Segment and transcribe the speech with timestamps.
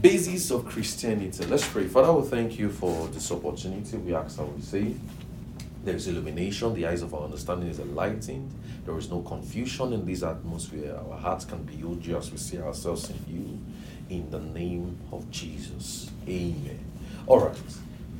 [0.00, 1.46] Basis of Christianity.
[1.46, 1.86] Let's pray.
[1.86, 3.96] Father, we thank you for this opportunity.
[3.96, 4.94] We ask and we say,
[5.84, 8.52] there is illumination, the eyes of our understanding is enlightened.
[8.84, 10.98] There is no confusion in this atmosphere.
[11.08, 13.58] Our hearts can behold you as we see ourselves in you.
[14.14, 16.10] In the name of Jesus.
[16.28, 16.84] Amen.
[17.26, 17.56] All right.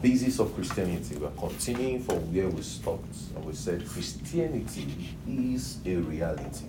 [0.00, 1.16] Basis of Christianity.
[1.16, 3.16] We're continuing from where we stopped.
[3.34, 6.66] And we said Christianity is a reality.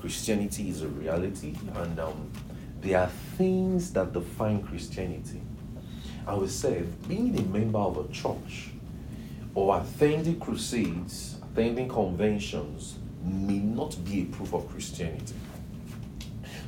[0.00, 1.54] Christianity is a reality.
[1.74, 2.30] And um,
[2.80, 5.42] there are things that define Christianity.
[6.26, 8.70] And we say being a member of a church
[9.54, 15.34] or attending crusades, attending conventions may not be a proof of Christianity.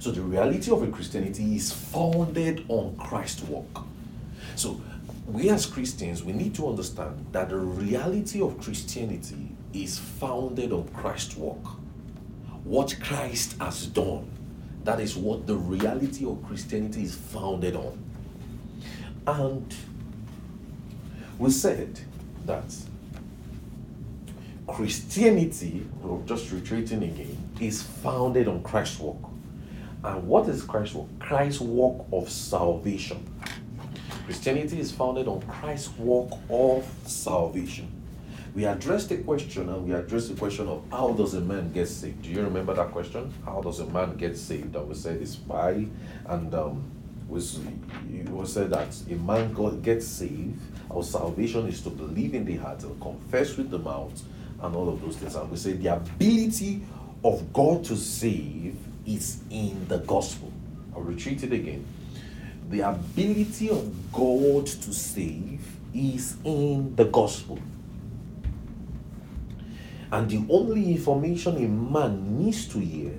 [0.01, 3.85] So the reality of a Christianity is founded on Christ's work.
[4.57, 4.81] So
[5.27, 10.89] we as Christians, we need to understand that the reality of Christianity is founded on
[10.89, 11.65] Christ's work.
[12.65, 14.29] What Christ has done.
[14.85, 17.99] That is what the reality of Christianity is founded on.
[19.27, 19.75] And
[21.39, 22.01] we said
[22.47, 22.65] that
[24.67, 25.87] Christianity,
[26.27, 29.31] just retreating again, is founded on Christ's work.
[30.03, 31.07] And what is Christ's work?
[31.21, 33.25] Christ's work of salvation.
[34.25, 38.02] Christianity is founded on Christ's work of salvation.
[38.55, 41.87] We addressed the question and we addressed the question of how does a man get
[41.87, 42.23] saved?
[42.23, 43.33] Do you remember that question?
[43.47, 44.77] How does a man get saved?
[44.77, 45.87] And we said it's by
[46.27, 46.85] and um,
[47.35, 50.61] it was said that a man God gets saved.
[50.91, 54.23] Our salvation is to believe in the heart and confess with the mouth
[54.61, 55.35] and all of those things.
[55.35, 56.83] And we say the ability
[57.25, 60.53] of God to save is in the gospel.
[60.95, 61.87] I'll retreat it again.
[62.69, 65.61] The ability of God to save
[65.95, 67.59] is in the gospel.
[70.13, 73.19] And the only information a man needs to hear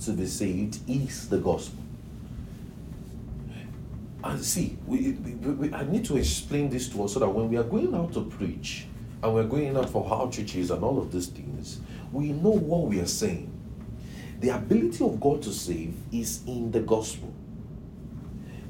[0.00, 1.78] to be saved is the gospel.
[4.24, 7.48] And see, we, we, we, I need to explain this to us so that when
[7.48, 8.86] we are going out to preach
[9.22, 11.80] and we're going out for outreaches and all of these things,
[12.10, 13.48] we know what we are saying.
[14.40, 17.32] The ability of God to save is in the gospel.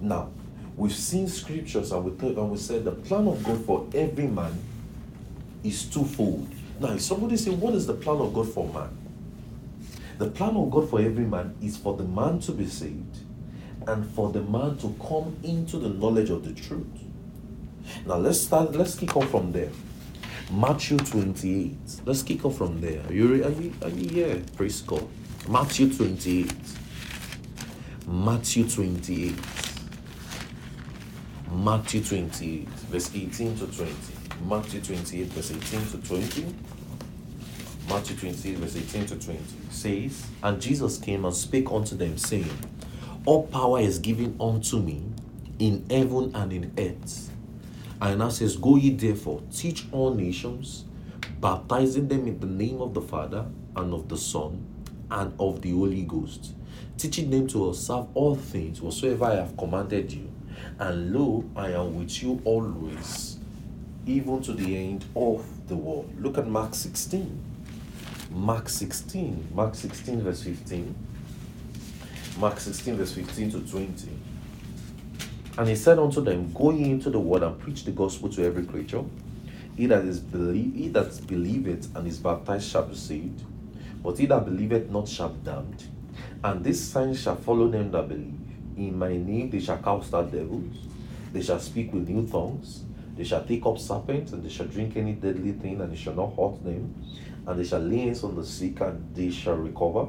[0.03, 0.31] Now,
[0.77, 4.27] we've seen scriptures and we, th- and we said the plan of God for every
[4.27, 4.53] man
[5.65, 6.49] is twofold.
[6.83, 8.99] Now, somebody say, What is the plan of God for man?
[10.19, 13.19] The plan of God for every man is for the man to be saved
[13.87, 16.87] and for the man to come into the knowledge of the truth.
[18.05, 19.71] Now let's start, let's kick off from there.
[20.51, 21.77] Matthew 28.
[22.05, 23.01] Let's kick off from there.
[23.07, 24.43] Are you, are you, are you here?
[24.57, 25.09] Praise God.
[25.49, 26.53] Matthew 28.
[28.09, 29.35] Matthew 28.
[31.53, 33.93] Matthew 28, verse 18 to 20.
[34.49, 36.55] Matthew 28, verse 18 to 20.
[37.89, 42.51] Matthew 28, verse 18 to 20 says, And Jesus came and spake unto them, saying,
[43.25, 45.03] All power is given unto me
[45.59, 47.31] in heaven and in earth.
[48.01, 50.85] And now says, Go ye therefore, teach all nations,
[51.41, 54.67] baptizing them in the name of the Father and of the Son
[55.11, 56.55] and of the Holy Ghost,
[56.99, 60.31] teaching them to observe all things whatsoever I have commanded you.
[60.79, 63.32] And lo, I am with you always,
[64.07, 66.13] even to the end of the world.
[66.19, 67.41] Look at Mark 16.
[68.31, 69.49] Mark 16.
[69.55, 70.95] Mark 16, verse 15.
[72.39, 74.09] Mark 16, verse 15 to 20.
[75.59, 78.45] And he said unto them, Go ye into the world and preach the gospel to
[78.45, 79.05] every creature.
[79.77, 83.43] He that is believe, he that believeth and is baptized shall be saved,
[84.03, 85.85] but he that believeth not shall be damned.
[86.45, 88.39] And this sign shall follow them that believe.
[88.77, 90.77] In my name they shall cast out devils,
[91.33, 92.85] they shall speak with new tongues,
[93.17, 96.15] they shall take up serpents, and they shall drink any deadly thing, and it shall
[96.15, 96.95] not hurt them.
[97.47, 100.07] And they shall lay hands on the sick, and they shall recover.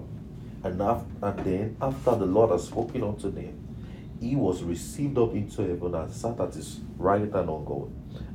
[0.64, 3.60] And, after, and then, after the Lord has spoken unto them,
[4.22, 7.92] he was received up into heaven and sat at his right hand on God.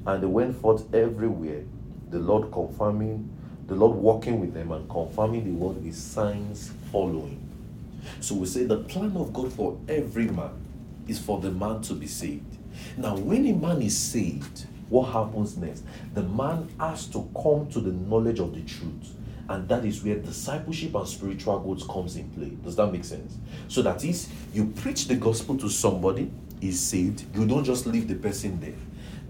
[0.07, 1.63] And they went forth everywhere,
[2.11, 3.31] the Lord confirming,
[3.67, 7.43] the Lord walking with them and confirming the word with signs following.
[8.21, 10.53] So we say the plan of God for every man
[11.07, 12.48] is for the man to be saved.
[12.97, 15.85] Now, when a man is saved, what happens next?
[16.15, 19.15] The man has to come to the knowledge of the truth.
[19.49, 22.51] And that is where discipleship and spiritual growth comes in play.
[22.63, 23.37] Does that make sense?
[23.69, 26.31] So that is, you preach the gospel to somebody,
[26.61, 27.25] is saved.
[27.35, 28.75] You don't just leave the person there.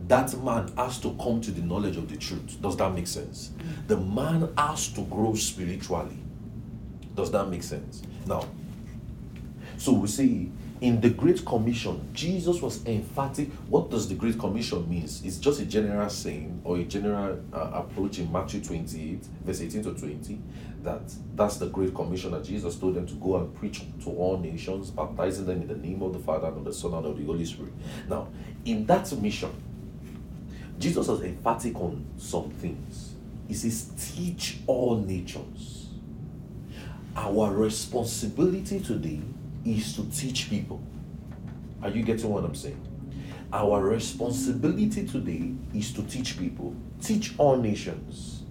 [0.08, 2.60] That man has to come to the knowledge of the truth.
[2.60, 3.50] Does that make sense?
[3.86, 6.18] The man has to grow spiritually.
[7.14, 8.02] Does that make sense?
[8.26, 8.48] Now,
[9.78, 13.50] So we see in the Great Commission, Jesus was emphatic.
[13.68, 15.24] What does the Great Commission means?
[15.24, 19.82] It's just a general saying or a general uh, approach in Matthew 28, verse 18
[19.84, 20.40] to 20,
[20.82, 21.00] that
[21.34, 24.90] that's the Great Commission that Jesus told them to go and preach to all nations,
[24.90, 27.24] baptizing them in the name of the Father and of the Son and of the
[27.24, 27.72] Holy Spirit.
[28.08, 28.28] Now,
[28.64, 29.50] in that mission,
[30.78, 33.14] Jesus was emphatic on some things.
[33.48, 35.88] He says, teach all nations.
[37.16, 39.22] Our responsibility today
[39.68, 40.80] is to teach people.
[41.82, 42.80] Are you getting what I'm saying?
[43.52, 48.42] Our responsibility today is to teach people, teach all nations.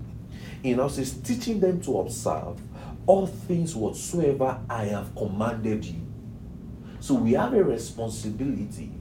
[0.64, 2.60] In us is teaching them to observe
[3.06, 6.02] all things whatsoever I have commanded you.
[7.00, 8.92] So we have a responsibility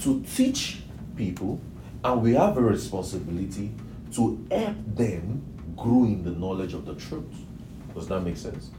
[0.00, 0.82] to teach
[1.16, 1.60] people,
[2.02, 3.72] and we have a responsibility
[4.12, 5.42] to help them
[5.76, 7.44] grow in the knowledge of the truth.
[7.94, 8.70] Does that make sense?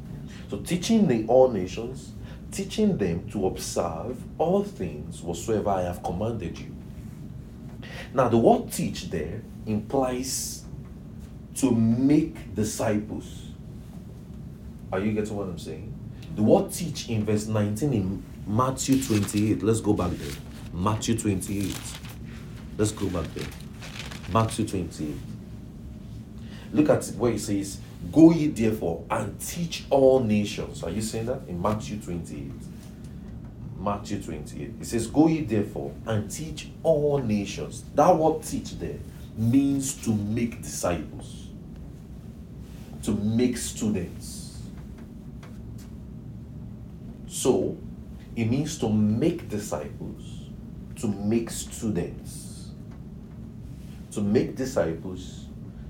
[0.50, 2.14] So teaching the all nations,
[2.52, 6.76] teaching them to observe all things whatsoever I have commanded you.
[8.14, 10.64] Now the word teach there implies
[11.56, 13.44] to make disciples.
[14.92, 15.94] Are you getting what I'm saying?
[16.36, 19.64] The word teach in verse 19 in Matthew 28.
[19.64, 20.36] Let's go back there.
[20.74, 21.76] Matthew 28.
[22.78, 23.48] Let's go back there.
[24.32, 25.16] Matthew 28.
[26.74, 27.80] Look at where it says,
[28.12, 30.84] Go ye therefore and teach all nations.
[30.84, 31.42] Are you saying that?
[31.48, 32.52] In Matthew 28.
[33.80, 34.74] Matthew 28.
[34.82, 37.84] It says, Go ye therefore and teach all nations.
[37.96, 38.98] That word teach there
[39.38, 41.48] means to make disciples,
[43.04, 44.60] to make students.
[47.28, 47.78] So,
[48.36, 50.50] it means to make disciples,
[50.98, 52.72] to make students,
[54.12, 55.46] to make disciples,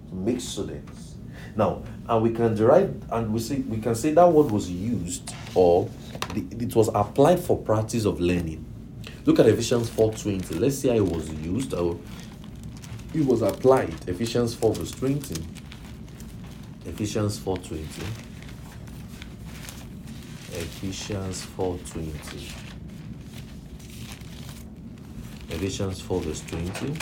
[0.09, 1.15] to make students.
[1.56, 5.33] Now, and we can derive and we say we can say that word was used
[5.56, 5.89] or
[6.33, 8.63] the, it was applied for practice of learning.
[9.25, 10.59] Look at Ephesians 4:20.
[10.59, 12.00] Let's see how it was used or
[13.13, 13.95] it was applied.
[14.07, 15.44] Ephesians 4 verse 20.
[16.86, 17.83] Ephesians 4:20.
[20.54, 22.68] Ephesians 4:20.
[25.50, 26.94] Ephesians 4 verse 20.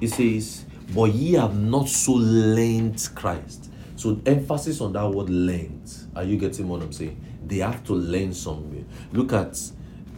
[0.00, 3.70] It says, But ye have not so learned Christ.
[3.96, 5.90] So emphasis on that word learned.
[6.14, 7.20] Are you getting what I'm saying?
[7.46, 8.84] They have to learn somewhere.
[9.12, 9.58] Look at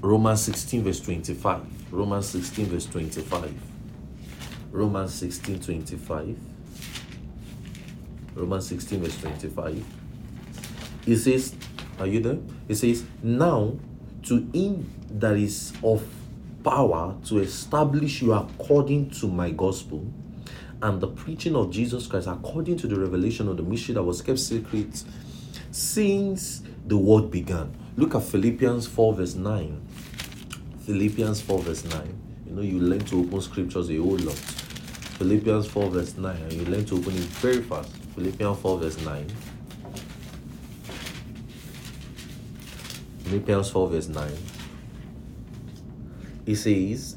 [0.01, 1.93] Romans 16 verse 25.
[1.93, 3.55] Romans 16 verse 25.
[4.73, 6.39] Romans 16 25.
[8.35, 9.85] Romans 16 verse 25.
[11.07, 11.55] It says,
[11.99, 12.39] Are you there?
[12.69, 13.77] It says, Now
[14.25, 16.07] to him that is of
[16.63, 20.05] power to establish you according to my gospel
[20.83, 24.23] and the preaching of Jesus Christ according to the revelation of the mystery that was
[24.23, 25.03] kept secret
[25.71, 27.75] since the world began.
[27.97, 29.89] Look at Philippians 4 verse 9.
[30.81, 32.21] Philippians 4 verse 9.
[32.47, 34.37] You know, you learn to open scriptures a whole lot.
[35.19, 37.91] Philippians 4 verse 9, and you learn to open it very fast.
[38.15, 39.27] Philippians 4 verse 9.
[43.25, 44.33] Philippians 4 verse 9.
[46.47, 47.17] It says,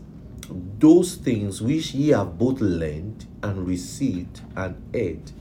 [0.79, 5.31] Those things which ye have both learned and received and heard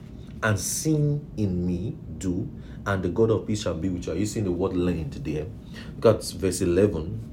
[0.42, 2.48] and seen in me do,
[2.86, 4.12] and the God of peace shall be with you.
[4.12, 5.46] Are you seeing the word learned there?
[5.96, 7.28] Look at verse 11.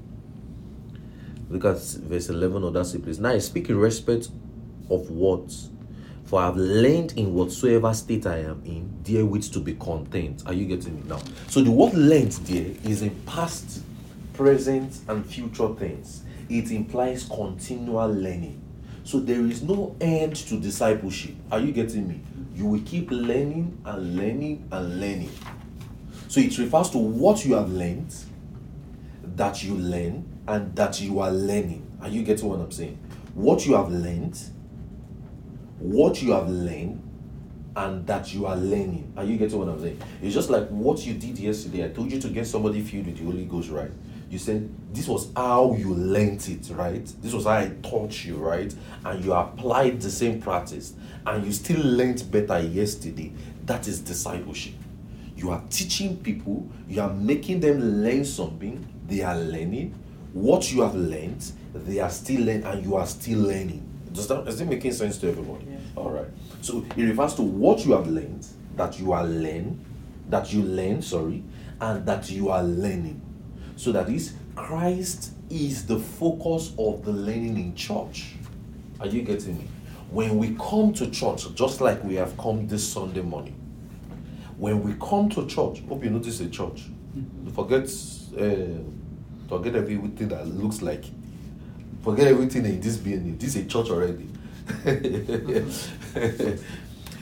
[1.50, 3.20] Look at verse 11 of that place.
[3.20, 4.30] Now I speak in respect
[4.90, 5.70] of words.
[6.26, 10.44] For I have learned in whatsoever state I am in, therewith to be content.
[10.46, 11.20] Are you getting me now?
[11.48, 13.82] So the word learned there is in past,
[14.34, 16.24] present, and future tense.
[16.50, 18.62] It implies continual learning.
[19.04, 21.36] So there is no end to discipleship.
[21.52, 22.22] Are you getting me?
[22.56, 25.32] You will keep learning and learning and learning.
[26.28, 28.14] So it refers to what you have learned,
[29.36, 31.86] that you learn, and that you are learning.
[32.02, 32.98] Are you getting what I'm saying?
[33.34, 34.38] What you have learned,
[35.80, 37.04] what you have learned,
[37.76, 39.14] and that you are learning.
[39.16, 40.02] Are you getting what I'm saying?
[40.22, 41.86] It's just like what you did yesterday.
[41.86, 43.92] I told you to get somebody filled with the Holy Ghost, right?
[44.30, 47.06] You said this was how you learned it, right?
[47.22, 48.74] This was how I taught you, right?
[49.06, 50.94] And you applied the same practice
[51.26, 53.32] and you still learned better yesterday.
[53.66, 54.74] That is discipleship.
[55.36, 59.94] You are teaching people, you are making them learn something, they are learning.
[60.34, 63.84] What you have learned, they are still learning, and you are still learning.
[64.12, 65.66] Does that is it making sense to everybody?
[65.70, 65.82] Yes.
[65.96, 66.28] All right.
[66.62, 69.84] So it refers to what you have learned, that you are learn,
[70.30, 71.44] that you learn, sorry,
[71.80, 73.22] and that you are learning.
[73.78, 78.34] So that is Christ is the focus of the learning in church.
[79.00, 79.68] Are you getting me?
[80.10, 83.54] When we come to church, just like we have come this Sunday morning,
[84.58, 86.86] when we come to church, hope you notice a church.
[87.54, 88.82] Forget, uh,
[89.48, 91.06] forget everything that looks like.
[92.04, 93.38] Forget everything in this being.
[93.38, 94.28] This is a church already.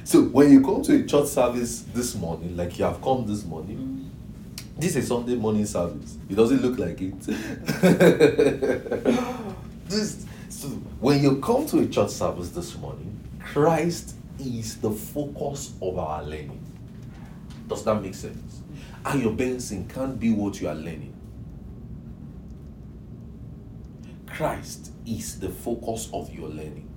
[0.06, 3.44] so when you come to a church service this morning, like you have come this
[3.44, 3.95] morning,
[4.78, 6.18] this is Sunday morning service.
[6.30, 7.20] It doesn't look like it.
[9.88, 10.68] this so
[11.00, 16.24] when you come to a church service this morning, Christ is the focus of our
[16.24, 16.62] learning.
[17.68, 18.62] Does that make sense?
[19.06, 21.14] And your Benson can't be what you are learning.
[24.28, 26.90] Christ is the focus of your learning.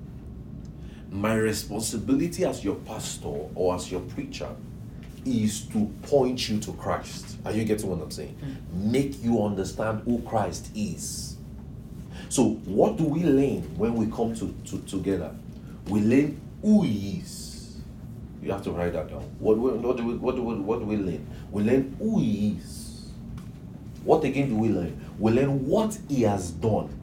[1.11, 4.49] My responsibility as your pastor or as your preacher
[5.25, 7.37] is to point you to Christ.
[7.45, 8.37] Are you getting what I'm saying?
[8.43, 8.91] Mm.
[8.91, 11.37] Make you understand who Christ is.
[12.29, 15.35] So, what do we learn when we come to, to together?
[15.89, 17.77] We learn who He is.
[18.43, 19.23] You have to write that down.
[19.39, 21.27] What, what, do we, what, do we, what do we learn?
[21.51, 23.09] We learn who He is.
[24.05, 24.99] What again do we learn?
[25.19, 26.95] We learn what He has done.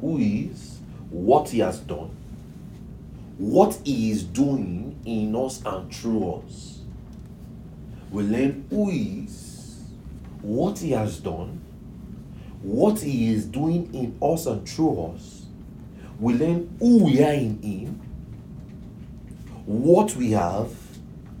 [0.00, 0.78] Who He is,
[1.10, 2.10] what He has done,
[3.38, 6.80] what He is doing in us and through us.
[8.10, 9.82] We learn who He is,
[10.42, 11.60] what He has done,
[12.62, 15.44] what He is doing in us and through us.
[16.18, 18.00] We learn who we are in Him,
[19.66, 20.72] what we have,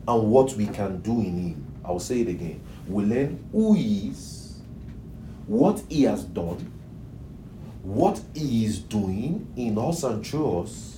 [0.06, 1.66] and what we can do in Him.
[1.84, 2.60] I'll say it again.
[2.86, 4.58] We learn who He is,
[5.46, 6.72] what He has done,
[7.82, 10.95] what He is doing in us and through us.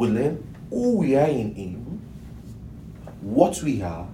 [0.00, 2.00] We learn who we are in Him,
[3.20, 4.06] what we have,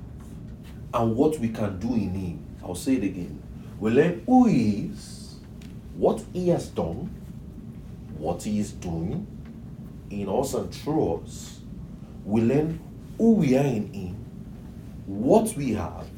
[0.92, 2.44] and what we can do in Him.
[2.64, 3.40] I'll say it again.
[3.78, 5.36] We learn who He is,
[5.94, 7.14] what He has done,
[8.18, 9.28] what He is doing
[10.10, 11.60] in us and through us.
[12.24, 12.80] We learn
[13.16, 14.16] who we are in Him,
[15.06, 16.08] what we have,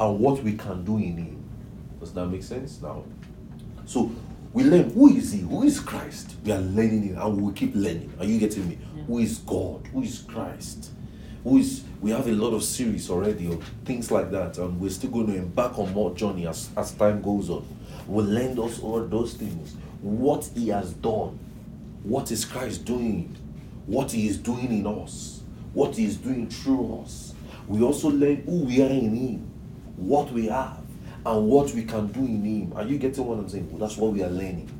[0.00, 1.44] and what we can do in Him.
[2.00, 3.04] Does that make sense now?
[3.84, 4.10] So
[4.52, 6.34] we learn who is He, who is Christ.
[6.44, 8.12] We are learning it, and we will keep learning.
[8.18, 8.78] Are you getting me?
[9.06, 9.86] Who is God?
[9.92, 10.90] Who is Christ?
[11.44, 11.82] Who is?
[12.00, 15.26] We have a lot of series already of things like that, and we're still going
[15.26, 17.66] to embark on more journey as as time goes on.
[18.06, 19.74] We'll learn those all those things.
[20.02, 21.38] What He has done,
[22.02, 23.36] what is Christ doing,
[23.86, 25.42] what He is doing in us,
[25.72, 27.34] what He is doing through us.
[27.66, 29.50] We also learn who we are in Him,
[29.96, 30.82] what we have,
[31.24, 32.72] and what we can do in Him.
[32.76, 33.70] Are you getting what I'm saying?
[33.70, 34.70] Well, that's what we are learning.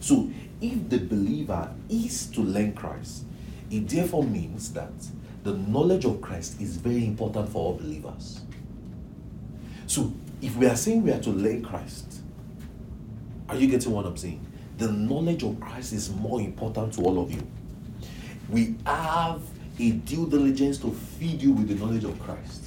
[0.00, 3.24] So, if the believer is to learn Christ,
[3.70, 4.92] it therefore means that
[5.44, 8.40] the knowledge of Christ is very important for all believers.
[9.86, 12.20] So, if we are saying we are to learn Christ,
[13.48, 14.44] are you getting what I'm saying?
[14.76, 17.46] The knowledge of Christ is more important to all of you.
[18.48, 19.42] We have
[19.78, 22.64] a due diligence to feed you with the knowledge of Christ.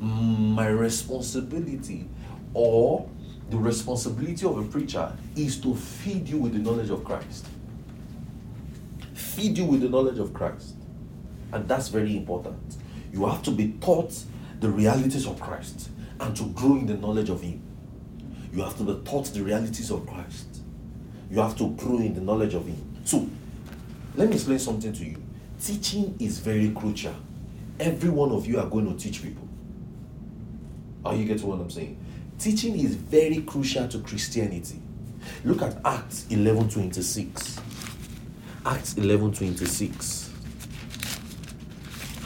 [0.00, 2.08] My responsibility
[2.54, 3.08] or
[3.50, 7.46] the responsibility of a preacher is to feed you with the knowledge of Christ.
[9.36, 10.76] Feed you with the knowledge of Christ.
[11.52, 12.78] And that's very important.
[13.12, 14.18] You have to be taught
[14.60, 17.60] the realities of Christ and to grow in the knowledge of Him.
[18.50, 20.62] You have to be taught the realities of Christ.
[21.30, 22.82] You have to grow in the knowledge of Him.
[23.04, 23.28] So,
[24.14, 25.22] let me explain something to you.
[25.62, 27.14] Teaching is very crucial.
[27.78, 29.46] Every one of you are going to teach people.
[31.04, 31.98] Are you getting what I'm saying?
[32.38, 34.80] Teaching is very crucial to Christianity.
[35.44, 37.65] Look at Acts 11:26.
[38.66, 40.28] Acts 11:26.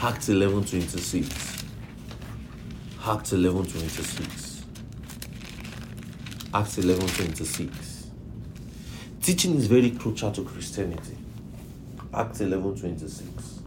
[0.01, 1.63] Acts 11:26.
[3.05, 4.63] Acts 11:26.
[6.51, 8.07] Acts 11:26.
[9.21, 11.15] Teaching is very crucial to Christianity.
[12.11, 13.59] Acts 11:26.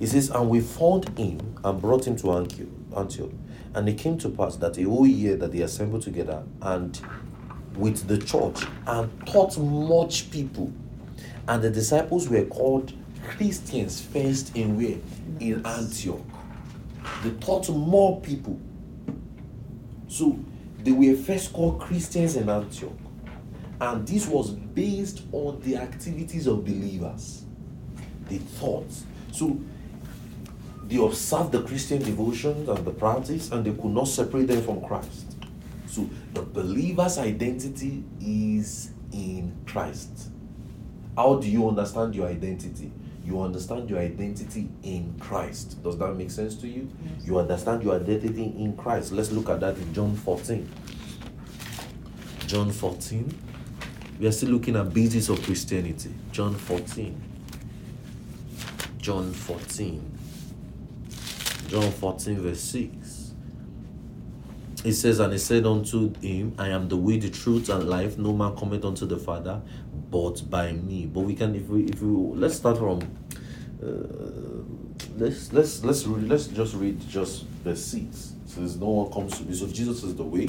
[0.00, 2.32] It says, And we found him and brought him to
[2.96, 3.30] Antioch.
[3.76, 7.00] And it came to pass that a whole year that they assembled together and
[7.76, 10.72] with the church and taught much people.
[11.48, 12.92] And the disciples were called
[13.26, 14.98] Christians first in where?
[15.40, 16.20] In Antioch.
[17.22, 18.60] They taught more people.
[20.08, 20.38] So
[20.80, 22.92] they were first called Christians in Antioch.
[23.80, 27.44] And this was based on the activities of believers.
[28.28, 28.90] They thought.
[29.32, 29.58] So
[30.86, 34.84] they observed the Christian devotions and the practice, and they could not separate them from
[34.84, 35.36] Christ.
[35.86, 40.30] So the believer's identity is in Christ.
[41.18, 42.92] How do you understand your identity?
[43.24, 45.82] You understand your identity in Christ.
[45.82, 46.88] Does that make sense to you?
[47.02, 47.26] Yes.
[47.26, 49.10] You understand your identity in Christ.
[49.10, 50.70] Let's look at that in John 14.
[52.46, 53.36] John 14.
[54.20, 56.14] We are still looking at basis of Christianity.
[56.30, 57.20] John 14.
[58.98, 60.18] John 14.
[61.66, 63.32] John 14, verse 6.
[64.84, 68.16] it says, And he said unto him, I am the way, the truth, and life.
[68.18, 69.60] No man cometh unto the Father
[70.10, 71.06] but by me.
[71.06, 73.00] But we can, if we, if we, let's start from,
[73.82, 78.32] uh, let's let's let's read, let's just read just verse six.
[78.44, 79.54] It says, No one comes to me.
[79.54, 80.48] So Jesus is the way.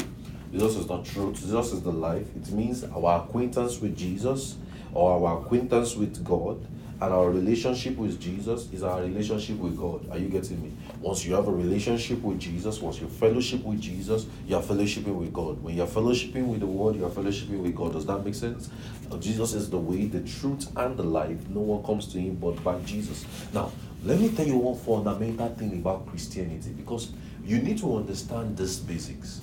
[0.51, 1.39] Jesus is the truth.
[1.39, 2.27] Jesus is the life.
[2.35, 4.57] It means our acquaintance with Jesus
[4.93, 6.65] or our acquaintance with God
[7.01, 10.09] and our relationship with Jesus is our relationship with God.
[10.09, 10.73] Are you getting me?
[11.01, 15.15] Once you have a relationship with Jesus, once you fellowship with Jesus, you are fellowshipping
[15.15, 15.61] with God.
[15.63, 17.93] When you are fellowshipping with the Word, you are fellowshipping with God.
[17.93, 18.69] Does that make sense?
[19.09, 21.47] Uh, Jesus is the way, the truth, and the life.
[21.47, 23.25] No one comes to Him but by Jesus.
[23.53, 23.71] Now,
[24.03, 27.13] let me tell you one fundamental thing about Christianity because
[27.45, 29.39] you need to understand these basics.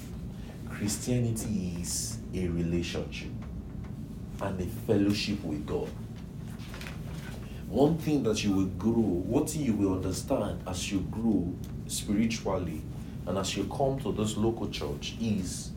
[0.68, 3.30] Christianity is a relationship
[4.42, 5.88] and a fellowship with God
[7.68, 11.52] one thing that you will grow, what you will understand as you grow
[11.86, 12.82] spiritually
[13.26, 15.70] and as you come to this local church is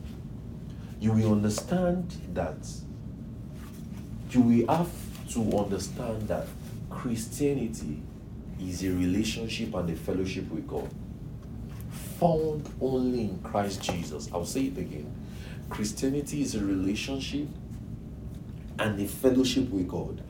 [1.00, 2.58] you will understand that
[4.30, 4.90] you will have
[5.30, 6.46] to understand that
[6.88, 8.00] Christianity
[8.60, 10.88] is a relationship and a fellowship with God
[12.20, 14.28] found only in Christ Jesus.
[14.32, 15.10] I'll say it again.
[15.70, 17.48] Christianity is a relationship
[18.78, 20.22] and a fellowship with God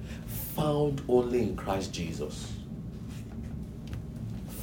[0.55, 2.53] found only in Christ Jesus.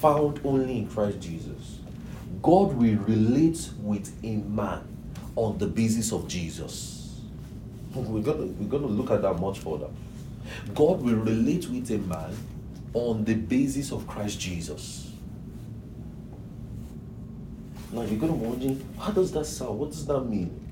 [0.01, 1.79] Found only in Christ Jesus.
[2.41, 4.88] God will relate with a man
[5.36, 7.22] on the basis of Jesus.
[7.94, 9.89] We're gonna we're gonna look at that much further.
[10.75, 12.36] God will relate with a man
[12.94, 15.12] on the basis of Christ Jesus.
[17.91, 19.79] Now you're gonna wonder, how does that sound?
[19.79, 20.66] What does that mean?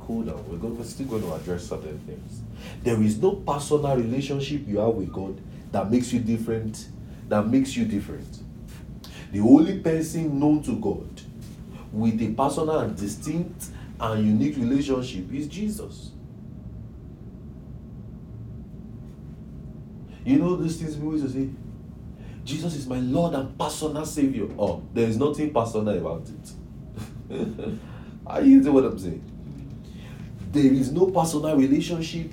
[0.00, 0.44] Cool down.
[0.48, 2.42] We're, going, we're still going to address certain things.
[2.82, 5.40] There is no personal relationship you have with God
[5.72, 6.88] that makes you different,
[7.28, 8.38] that makes you different.
[9.32, 11.22] The only person known to God
[11.92, 13.66] with a personal and distinct
[14.00, 16.10] and unique relationship is Jesus.
[20.24, 21.48] You know these things people used to say,
[22.44, 24.48] Jesus is my Lord and personal Savior.
[24.58, 27.78] Oh, there is nothing personal about it.
[28.26, 29.31] Are you getting what I'm saying?
[30.52, 32.30] There is no personal relationship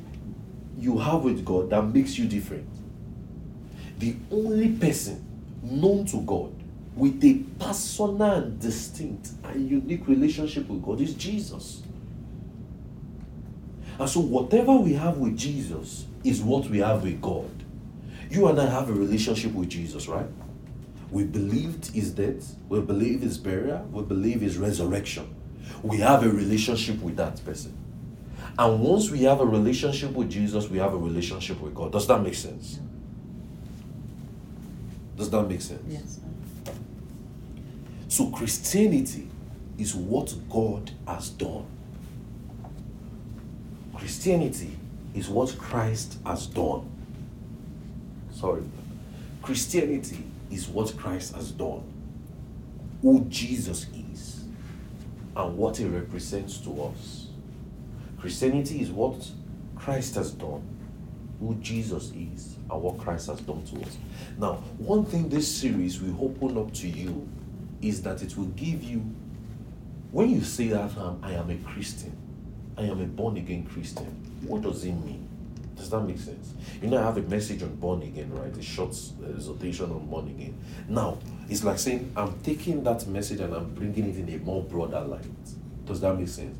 [0.78, 2.68] you have with God that makes you different.
[3.98, 5.26] The only person
[5.64, 6.52] known to God
[6.96, 11.82] with a personal distinct and unique relationship with God is Jesus.
[13.98, 17.50] And so, whatever we have with Jesus is what we have with God.
[18.30, 20.28] You and I have a relationship with Jesus, right?
[21.10, 25.36] We believed his death, we believe his burial, we believe his resurrection.
[25.84, 27.79] We have a relationship with that person.
[28.60, 31.94] And once we have a relationship with Jesus, we have a relationship with God.
[31.94, 32.78] Does that make sense?
[35.16, 35.82] Does that make sense?
[35.88, 36.20] Yes.
[38.10, 39.30] So Christianity
[39.78, 41.66] is what God has done.
[43.96, 44.76] Christianity
[45.16, 46.86] is what Christ has done.
[48.34, 48.64] Sorry.
[49.42, 51.84] Christianity is what Christ has done.
[53.04, 54.44] Who Jesus is
[55.34, 57.29] and what he represents to us.
[58.20, 59.16] Christianity is what
[59.76, 60.62] Christ has done,
[61.40, 63.98] who Jesus is, and what Christ has done to us.
[64.38, 67.28] Now, one thing this series will open up to you
[67.82, 69.00] is that it will give you,
[70.12, 70.92] when you say that
[71.24, 72.16] I am a Christian,
[72.78, 74.08] I am a born again Christian,
[74.42, 75.28] what does it mean?
[75.76, 76.54] Does that make sense?
[76.82, 78.56] You know, I have a message on born again, right?
[78.56, 78.98] A short
[79.34, 80.58] exhortation on born again.
[80.90, 84.62] Now, it's like saying I'm taking that message and I'm bringing it in a more
[84.62, 85.24] broader light.
[85.86, 86.58] Does that make sense?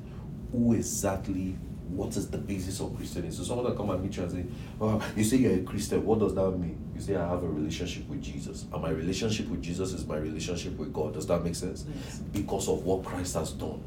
[0.52, 1.56] Who exactly
[1.90, 3.36] what is the basis of Christianity?
[3.36, 4.46] So someone that come and meet you and say,
[4.80, 6.78] oh, you say you're a Christian, what does that mean?
[6.94, 8.66] You say I have a relationship with Jesus.
[8.72, 11.14] And my relationship with Jesus is my relationship with God.
[11.14, 11.86] Does that make sense?
[11.88, 12.20] Yes.
[12.32, 13.84] Because of what Christ has done.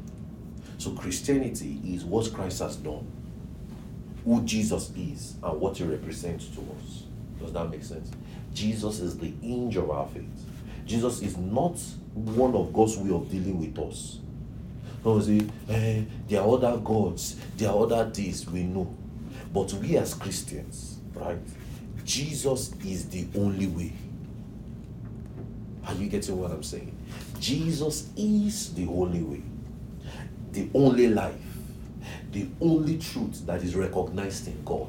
[0.77, 3.09] So Christianity is what Christ has done,
[4.25, 7.03] who Jesus is, and what he represents to us.
[7.39, 8.11] Does that make sense?
[8.53, 10.25] Jesus is the hinge of our faith.
[10.85, 11.79] Jesus is not
[12.13, 14.19] one of God's way of dealing with us.
[15.05, 18.95] No, say, eh, there are other gods, there are other things we know.
[19.53, 21.37] But we as Christians, right?
[22.05, 23.93] Jesus is the only way.
[25.85, 26.95] Are you getting what I'm saying?
[27.39, 29.41] Jesus is the only way,
[30.53, 31.35] the only life,
[32.31, 34.87] the only truth that is recognized in God.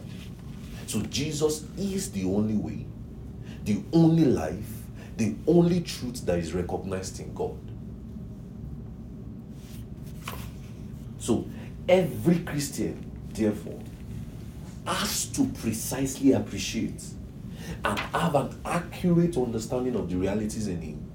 [0.86, 2.86] So Jesus is the only way,
[3.64, 4.82] the only life,
[5.16, 7.56] the only truth that is recognized in God.
[11.24, 11.46] So
[11.88, 13.80] every Christian, therefore,
[14.86, 17.02] has to precisely appreciate
[17.82, 21.10] and have an accurate understanding of the realities in Him.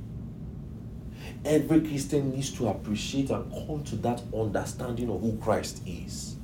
[1.45, 6.37] Every Christian needs to appreciate and come to that understanding of who Christ is.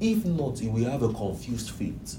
[0.00, 2.18] If not, he will have a confused faith.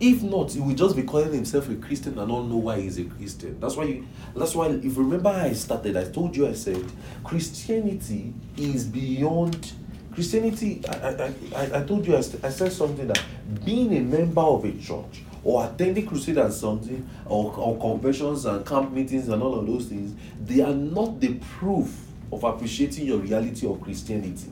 [0.00, 2.98] If not, he will just be calling himself a Christian and not know why he's
[2.98, 3.60] a Christian.
[3.60, 6.84] That's why you, that's why if you remember I started, I told you I said
[7.22, 9.74] Christianity is beyond
[10.12, 10.82] Christianity.
[10.88, 13.22] I, I, I, told you I, I said something that
[13.64, 18.64] being a member of a church or attending crusade and something or, or conventions and
[18.66, 23.18] camp meetings and all of those things, they are not the proof of appreciating your
[23.18, 24.50] reality of Christianity.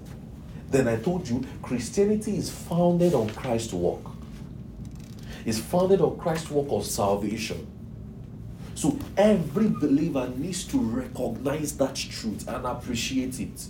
[0.70, 4.02] Then I told you Christianity is founded on Christ's work
[5.44, 7.66] It's founded on Christ's work of salvation.
[8.74, 13.66] So every believer needs to recognize that truth and appreciate it.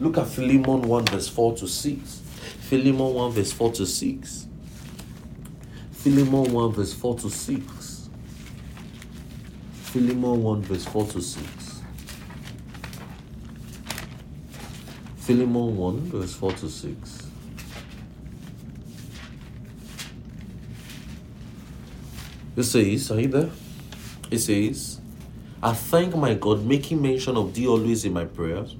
[0.00, 2.22] Look at Philemon 1, verse 4 to 6.
[2.60, 4.46] Philemon 1, verse 4 to 6.
[5.92, 8.08] Philemon 1, verse 4 to 6.
[9.72, 11.82] Philemon 1, verse 4 to 6.
[15.16, 17.22] Philemon 1, verse 4 to 6.
[22.56, 23.50] It says, are you there?
[24.30, 25.00] It says,
[25.62, 28.74] I thank my God, making mention of thee always in my prayers,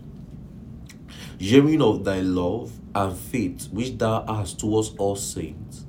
[1.38, 5.84] hearing of thy love and faith which thou hast towards all saints,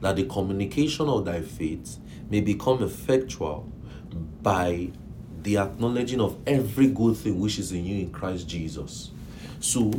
[0.00, 1.98] that the communication of thy faith
[2.30, 3.70] may become effectual
[4.42, 4.90] by
[5.42, 9.10] the acknowledging of every good thing which is in you in Christ Jesus.
[9.60, 9.92] So,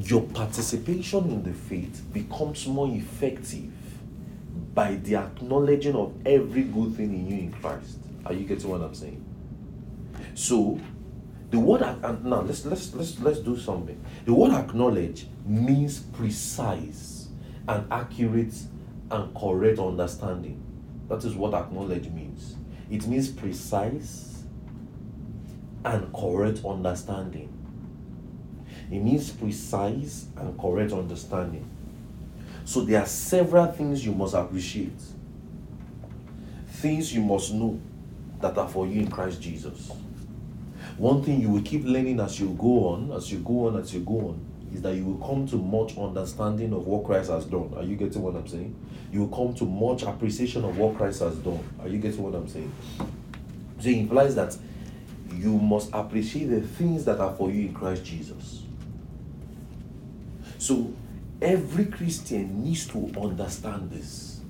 [0.00, 3.70] your participation in the faith becomes more effective
[4.74, 7.98] by the acknowledging of every good thing in you in Christ.
[8.24, 9.22] Are you getting what I'm saying?
[10.34, 10.80] So,
[11.52, 11.82] the word
[12.24, 14.02] now let's let's let's let's do something.
[14.24, 17.28] The word acknowledge means precise
[17.68, 18.54] and accurate
[19.10, 20.62] and correct understanding.
[21.10, 22.56] That is what acknowledge means.
[22.90, 24.44] It means precise
[25.84, 27.52] and correct understanding.
[28.90, 31.68] It means precise and correct understanding.
[32.64, 35.02] So there are several things you must appreciate.
[36.68, 37.78] Things you must know
[38.40, 39.92] that are for you in Christ Jesus.
[41.02, 43.92] One thing you will keep learning as you go on, as you go on, as
[43.92, 47.44] you go on, is that you will come to much understanding of what Christ has
[47.44, 47.74] done.
[47.76, 48.74] Are you getting what I'm saying?
[49.12, 51.58] You will come to much appreciation of what Christ has done.
[51.80, 52.72] Are you getting what I'm saying?
[53.80, 54.56] So it implies that
[55.34, 58.62] you must appreciate the things that are for you in Christ Jesus.
[60.58, 60.94] So
[61.42, 64.40] Every Christian needs to understand this.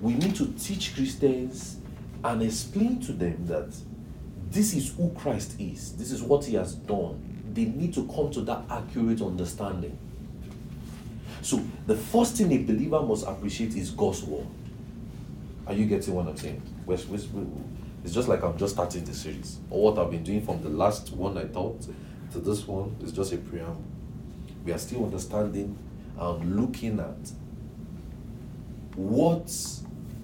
[0.00, 1.76] We need to teach Christians
[2.24, 3.68] and explain to them that
[4.50, 7.24] this is who Christ is, this is what He has done.
[7.52, 9.96] They need to come to that accurate understanding.
[11.42, 14.46] So, the first thing a believer must appreciate is God's word.
[15.66, 16.62] Are you getting what I'm saying?
[16.88, 20.70] It's just like I'm just starting the series, or what I've been doing from the
[20.70, 21.86] last one I thought
[22.32, 23.82] to this one is just a preamble
[24.68, 25.78] we are still understanding
[26.18, 27.32] and looking at
[28.96, 29.46] what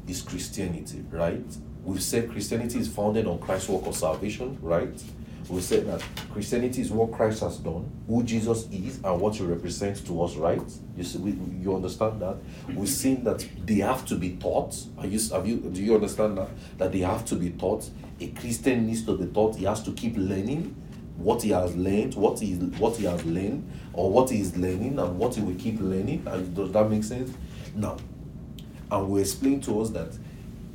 [0.07, 1.47] is Christianity, right?
[1.85, 5.03] We've said Christianity is founded on Christ's work of salvation, right?
[5.49, 9.45] We said that Christianity is what Christ has done, who Jesus is, and what he
[9.45, 10.63] represents to us, right?
[10.97, 12.37] You see, we, you understand that.
[12.75, 14.75] We've seen that they have to be taught.
[14.97, 16.49] Are you, have you, do you understand that?
[16.79, 17.89] That they have to be taught.
[18.21, 19.57] A Christian needs to be taught.
[19.57, 20.75] He has to keep learning
[21.17, 24.99] what he has learned, what he what he has learned, or what he is learning,
[24.99, 26.27] and what he will keep learning.
[26.27, 27.33] And does that make sense?
[27.75, 27.99] Now,
[28.91, 30.17] and we explain to us that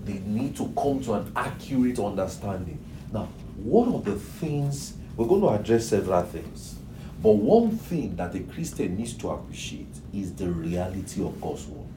[0.06, 2.84] they need to come to an accurate understanding.
[3.12, 6.78] Now, one of the things we're going to address several things,
[7.22, 11.88] but one thing that a Christian needs to appreciate is the reality of God's word.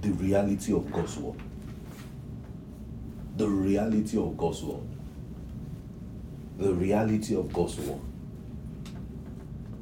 [0.00, 1.38] The reality of God's word.
[3.36, 4.82] The reality of God's word
[6.62, 8.00] the reality of God's word.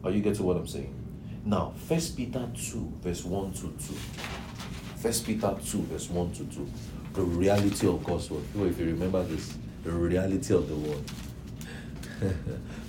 [0.02, 0.94] Are you getting what I'm saying?
[1.44, 3.70] Now, First Peter 2, verse 1 to 2.
[5.00, 6.70] First Peter 2, verse 1 to 2.
[7.14, 8.42] The reality of God's word.
[8.58, 11.10] Oh, if you remember this, the reality of the word.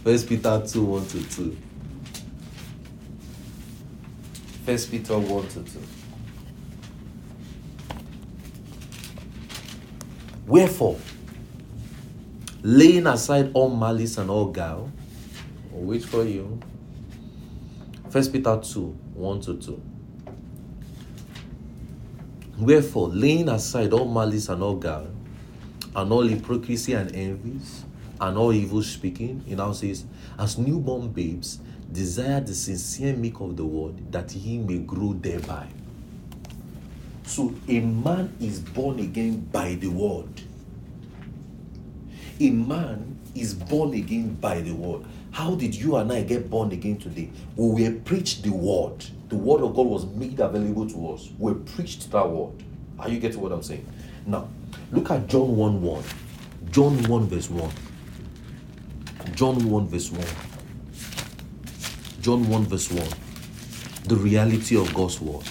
[0.04, 1.58] First Peter 2, 1 to 2.
[4.66, 5.82] First Peter 1 to 2.
[10.48, 11.00] Wherefore,
[12.62, 14.92] laying aside all malice and all guile.
[15.72, 16.60] Wait for you.
[18.10, 18.82] First Peter 2
[19.14, 19.91] 1 to 2.
[22.62, 25.12] Wherefore, laying aside all malice and all guile,
[25.96, 27.84] and all hypocrisy and envies,
[28.20, 30.06] and all evil speaking, he now says,
[30.38, 31.60] as newborn babes,
[31.92, 35.68] desire the sincere milk of the word, that he may grow thereby.
[37.24, 40.30] So a man is born again by the word
[42.42, 45.06] a man is born again by the word.
[45.32, 47.30] How did you and I get born again today?
[47.56, 49.06] We were preached the word.
[49.30, 51.30] The word of God was made available to us.
[51.40, 52.52] We preached that word.
[53.00, 53.88] Are you getting what I'm saying?
[54.26, 54.50] Now,
[54.92, 56.04] look at John 1 1.
[56.70, 57.72] John 1 verse 1.
[59.34, 60.28] John 1 verse 1.
[62.20, 63.08] John 1 verse 1.
[64.04, 65.46] The reality of God's word.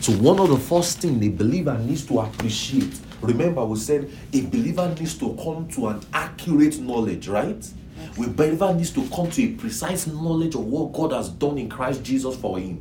[0.00, 2.98] So, one of the first things a believer needs to appreciate.
[3.20, 7.64] Remember, we said a believer needs to come to an accurate knowledge, right?
[8.18, 11.68] A believer needs to come to a precise knowledge of what God has done in
[11.68, 12.80] Christ Jesus for him.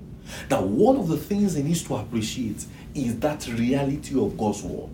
[0.49, 4.89] That one of the things he needs to appreciate is that reality of God's word.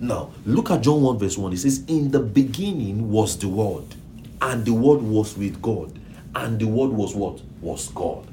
[0.00, 1.52] Now, look at John 1 verse 1.
[1.52, 3.96] It says, In the beginning was the Word,
[4.40, 5.98] and the Word was with God,
[6.34, 7.40] and the Word was what?
[7.60, 8.26] Was God.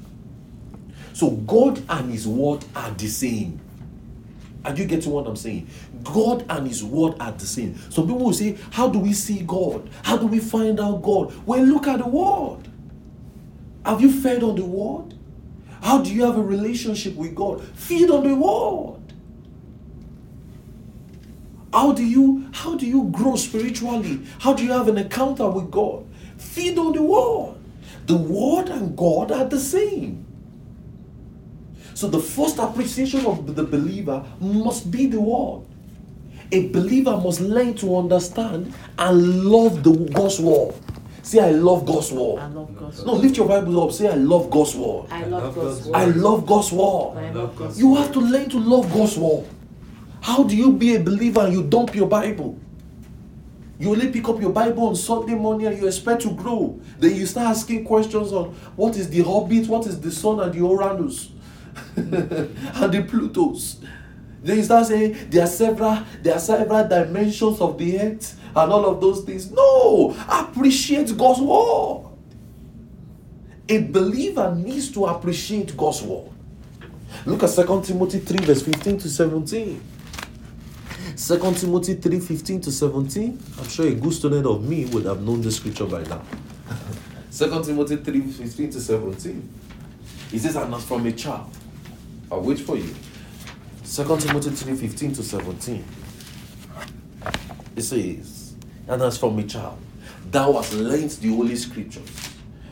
[1.13, 3.60] So, God and His Word are the same.
[4.63, 5.67] Are you getting what I'm saying?
[6.06, 7.78] God and His Word are the same.
[7.89, 9.89] Some people will say, How do we see God?
[10.04, 11.34] How do we find out God?
[11.46, 12.70] Well, look at the Word.
[13.86, 15.13] Have you fed on the Word?
[15.82, 17.62] How do you have a relationship with God?
[17.76, 19.02] Feed on the Word.
[21.76, 24.22] How do you how do you grow spiritually?
[24.39, 26.06] How do you have an encounter with God?
[26.38, 27.58] Feed on the word.
[28.06, 30.26] The word and God are the same.
[31.94, 35.65] So the first appreciation of the believer must be the word.
[36.56, 40.74] A believer must learn to understand and love the God's word.
[41.22, 42.39] Say, I love God's word.
[42.39, 43.91] I love God's No, lift your Bible up.
[43.91, 45.08] Say, I love God's word.
[45.12, 45.96] I love God's word.
[45.96, 47.18] I love God's word.
[47.18, 49.46] I love God's You have to learn to love God's word.
[50.22, 52.58] How do you be a believer and you dump your Bible?
[53.78, 56.80] You only pick up your Bible on Sunday morning and you expect to grow.
[57.00, 60.54] Then you start asking questions on what is the Hobbit, what is the Sun and
[60.54, 61.32] the Uranus,
[61.98, 63.84] and the Plutos.
[64.45, 68.71] Then you start saying there are several there are several dimensions of the earth and
[68.71, 69.49] all of those things.
[69.49, 72.12] No, appreciate God's word.
[73.67, 76.29] A believer needs to appreciate God's word.
[77.25, 79.81] Look at 2 Timothy 3, verse 15 to 17.
[81.17, 83.39] 2 Timothy 3 15 to 17.
[83.58, 86.21] I'm sure a good student of me would have known this scripture by now.
[87.36, 89.53] 2 Timothy 3 15 to 17.
[90.29, 91.49] He says, And as from a child,
[92.31, 92.93] I'll wait for you.
[93.86, 95.86] 2 Timothy 3 15 to 17.
[97.76, 98.56] It says,
[98.88, 99.78] And as from a child,
[100.32, 102.10] thou hast learnt the holy scriptures,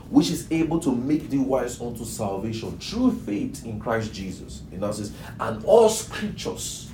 [0.09, 4.63] which is able to make thee wise unto salvation through faith in Christ Jesus.
[4.71, 6.91] And says, And all scriptures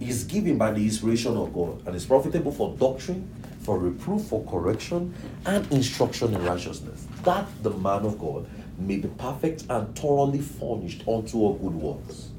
[0.00, 3.28] is given by the inspiration of God and is profitable for doctrine,
[3.60, 5.14] for reproof, for correction,
[5.46, 8.44] and instruction in righteousness, that the man of God
[8.76, 12.30] may be perfect and thoroughly furnished unto all good works.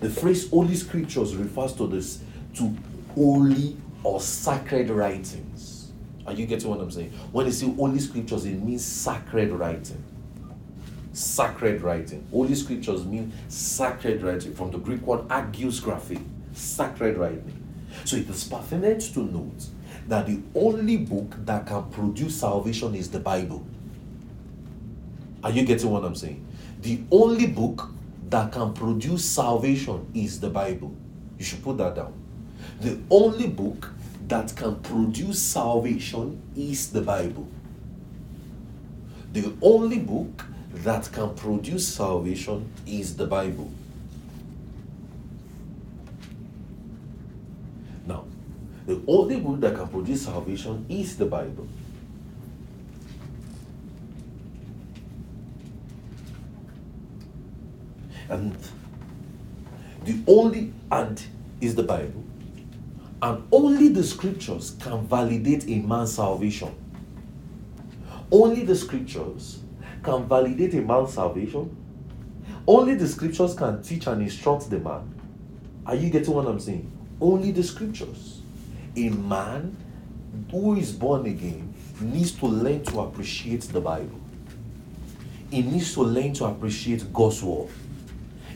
[0.00, 2.22] The phrase holy scriptures refers to this
[2.54, 2.76] to
[3.14, 5.92] holy or sacred writings.
[6.26, 7.12] Are you getting what I'm saying?
[7.32, 10.02] When they say holy scriptures, it means sacred writing
[11.12, 12.26] sacred writing.
[12.30, 17.56] Holy scriptures mean sacred writing from the Greek word hagiography, sacred writing.
[18.04, 19.66] So it is pertinent to note
[20.08, 23.66] that the only book that can produce salvation is the Bible.
[25.42, 26.46] Are you getting what I'm saying?
[26.82, 27.90] The only book
[28.30, 30.94] that can produce salvation is the Bible.
[31.38, 32.14] You should put that down.
[32.80, 33.90] The only book
[34.28, 37.48] that can produce salvation is the Bible.
[39.32, 43.70] The only book that can produce salvation is the Bible.
[48.06, 48.24] Now,
[48.86, 51.66] the only book that can produce salvation is the Bible.
[58.30, 58.56] And
[60.04, 61.22] the only and
[61.60, 62.24] is the Bible.
[63.22, 66.74] And only the scriptures can validate a man's salvation.
[68.30, 69.58] Only the scriptures
[70.02, 71.76] can validate a man's salvation.
[72.66, 75.14] Only the scriptures can teach and instruct the man.
[75.84, 76.90] Are you getting what I'm saying?
[77.20, 78.40] Only the scriptures.
[78.96, 79.76] A man
[80.50, 84.20] who is born again needs to learn to appreciate the Bible.
[85.50, 87.68] He needs to learn to appreciate God's word.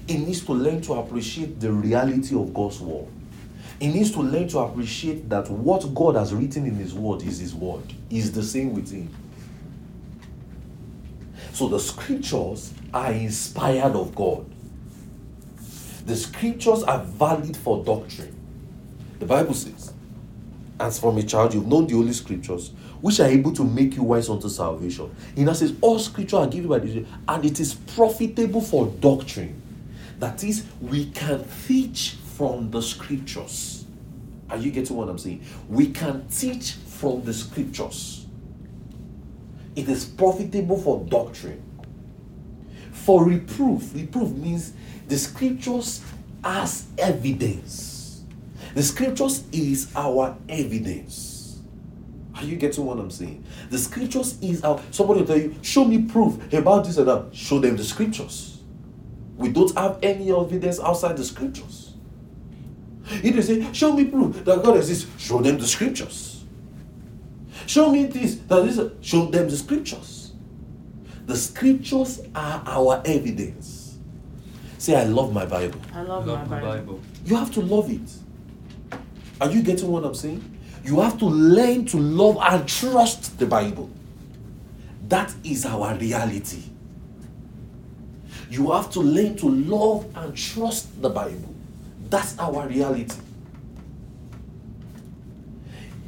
[0.07, 3.07] He needs to learn to appreciate the reality of God's word.
[3.81, 7.39] He needs to learn to appreciate that what God has written in His word is
[7.39, 7.83] His word.
[8.11, 9.09] Is the same with Him.
[11.53, 14.45] So the scriptures are inspired of God.
[16.07, 18.35] The scriptures are valid for doctrine.
[19.21, 19.93] The Bible says,
[20.79, 24.03] As from a child, you've known the holy scriptures, which are able to make you
[24.03, 25.15] wise unto salvation.
[25.35, 29.63] He now says, All scripture are given by the and it is profitable for doctrine.
[30.25, 33.85] That is, we can teach from the scriptures.
[34.49, 35.45] Are you getting what I'm saying?
[35.69, 38.25] We can teach from the scriptures.
[39.77, 41.63] It is profitable for doctrine.
[42.91, 44.73] For reproof, reproof means
[45.09, 46.01] the scriptures
[46.43, 48.23] as evidence.
[48.75, 51.61] The scriptures is our evidence.
[52.35, 53.45] Are you getting what I'm saying?
[53.69, 57.29] The scriptures is our somebody will tell you, show me proof about this and that.
[57.35, 58.54] Show them the scriptures.
[59.37, 61.95] We don't have any evidence outside the scriptures.
[63.07, 66.45] If they say, show me proof that God exists, show them the scriptures.
[67.67, 70.33] Show me this, that is, show them the scriptures.
[71.27, 73.99] The scriptures are our evidence.
[74.79, 75.81] Say, I love my Bible.
[75.95, 76.95] I love, Love my the Bible.
[76.95, 77.01] Bible.
[77.25, 78.99] You have to love it.
[79.41, 80.43] Are you getting what I'm saying?
[80.85, 83.91] You have to learn to love and trust the Bible.
[85.09, 86.63] That is our reality.
[88.55, 91.53] You have to learn to love and trust the Bible.
[92.09, 93.17] That's our reality.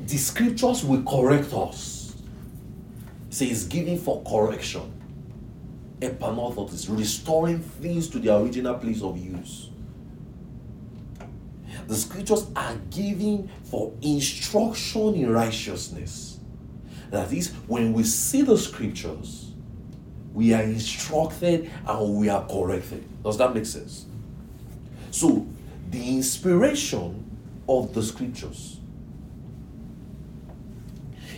[0.06, 2.14] The scriptures will correct us.
[3.30, 4.92] Say it's given for correction.
[5.98, 9.70] Epanorthosis, restoring things to their original place of use.
[11.88, 16.38] The scriptures are given for instruction in righteousness.
[17.10, 19.45] That is, when we see the scriptures,
[20.36, 23.02] we are instructed and we are corrected.
[23.22, 24.04] Does that make sense?
[25.10, 25.46] So,
[25.88, 27.24] the inspiration
[27.66, 28.78] of the scriptures.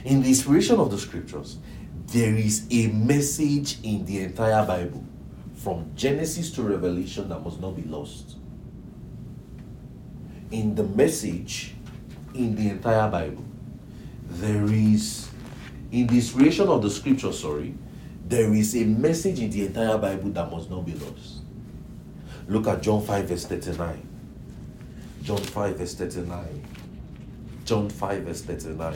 [0.05, 1.59] In the inspiration of the scriptures,
[2.09, 5.05] there is a message in the entire Bible,
[5.55, 8.35] from Genesis to Revelation, that must not be lost
[10.51, 11.75] in the message
[12.35, 13.45] in the entire Bible.
[14.29, 15.29] There is,
[15.93, 17.75] in the inspiration of the scripture, sorry,
[18.29, 21.39] there is a message in the entire Bible that must not be lost.
[22.47, 24.07] Look at John 5, verse 39.
[25.23, 26.65] John 5, verse 39.
[27.65, 28.95] John 5, verse 39.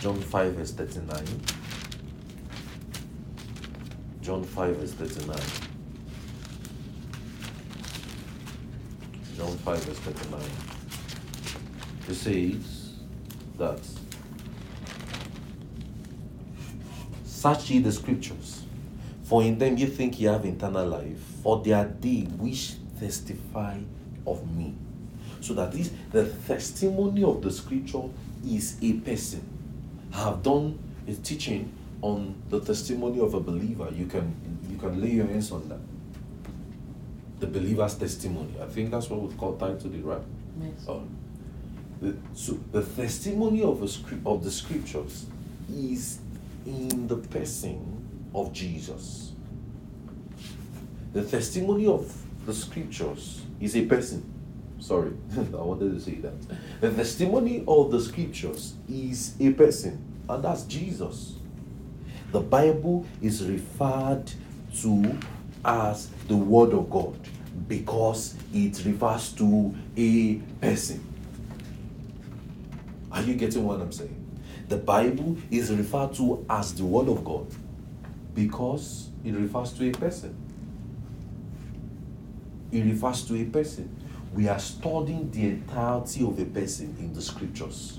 [0.00, 1.24] John 5, verse 39.
[4.20, 5.38] John 5, verse 39.
[9.36, 10.40] John 5, verse 39.
[12.08, 12.94] It says
[13.56, 13.97] that
[17.38, 18.64] Search ye the scriptures,
[19.22, 23.78] for in them ye think ye have eternal life, for they are they which testify
[24.26, 24.74] of me.
[25.40, 28.02] So that is the testimony of the scripture
[28.44, 29.46] is a person.
[30.12, 31.72] I have done a teaching
[32.02, 33.88] on the testimony of a believer.
[33.94, 34.34] You can
[34.68, 35.78] you can lay your hands on that.
[37.38, 38.56] The believer's testimony.
[38.60, 40.22] I think that's what we call titled it, right?
[40.60, 40.88] Yes.
[40.88, 41.08] Um,
[42.02, 45.26] the, so the testimony of, a script, of the scriptures
[45.72, 46.18] is
[46.68, 49.32] in the person of Jesus.
[51.12, 54.34] The testimony of the scriptures is a person.
[54.78, 56.34] Sorry, I wanted to say that.
[56.80, 61.36] The testimony of the scriptures is a person, and that's Jesus.
[62.32, 64.30] The Bible is referred
[64.82, 65.18] to
[65.64, 67.18] as the Word of God
[67.66, 71.04] because it refers to a person.
[73.10, 74.17] Are you getting what I'm saying?
[74.68, 77.46] The Bible is referred to as the Word of God
[78.34, 80.36] because it refers to a person.
[82.70, 83.94] It refers to a person.
[84.34, 87.98] We are studying the entirety of a person in the scriptures.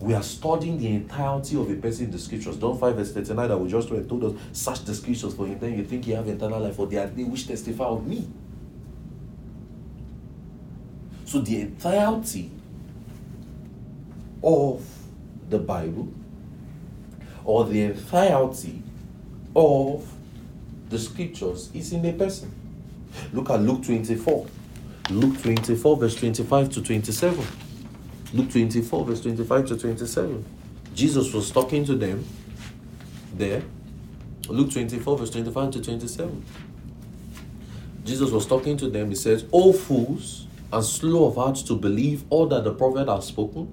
[0.00, 2.56] We are studying the entirety of a person in the scriptures.
[2.56, 5.58] John 5, verse 39 that we just read told us, search the scriptures for him,
[5.58, 8.26] then you think you have eternal life, for they are they which testify of me.
[11.26, 12.50] So the entirety
[14.42, 14.84] of
[15.48, 16.12] the Bible
[17.44, 18.82] or the entirety
[19.54, 20.10] of
[20.88, 22.52] the scriptures is in a person.
[23.32, 24.46] Look at Luke 24.
[25.10, 27.44] Luke 24, verse 25 to 27.
[28.32, 30.44] Luke 24, verse 25 to 27.
[30.94, 32.24] Jesus was talking to them
[33.34, 33.62] there.
[34.48, 36.44] Luke 24, verse 25 to 27.
[38.04, 39.10] Jesus was talking to them.
[39.10, 43.26] He says, O fools, and slow of heart to believe all that the prophet has
[43.26, 43.72] spoken,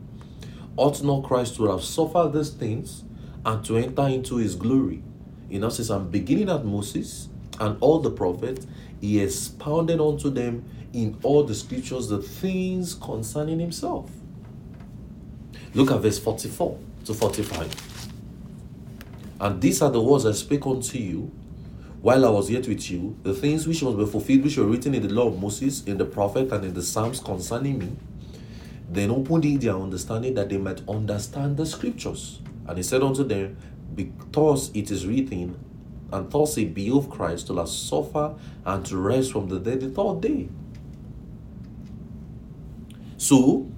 [0.80, 3.04] ought not Christ to have suffered these things
[3.46, 5.04] and to enter into his glory?
[5.50, 7.28] In us says, I'm beginning at Moses
[7.60, 8.66] and all the prophets,
[9.02, 14.10] he expounded unto them in all the scriptures the things concerning himself.
[15.74, 18.08] Look at verse 44 to 45.
[19.42, 21.32] And these are the words I spake unto you
[22.02, 24.96] while I was yet with you, the things which must be fulfilled, which were written
[24.96, 27.92] in the law of Moses, in the prophet, and in the Psalms concerning me.
[28.90, 32.42] Then opened he their understanding that they might understand the scriptures.
[32.68, 33.58] And he said unto them,
[33.94, 35.60] Because it is written,
[36.12, 38.36] and thus it be of Christ to suffer
[38.66, 40.50] and to rise from the dead the third day.
[43.18, 43.70] So,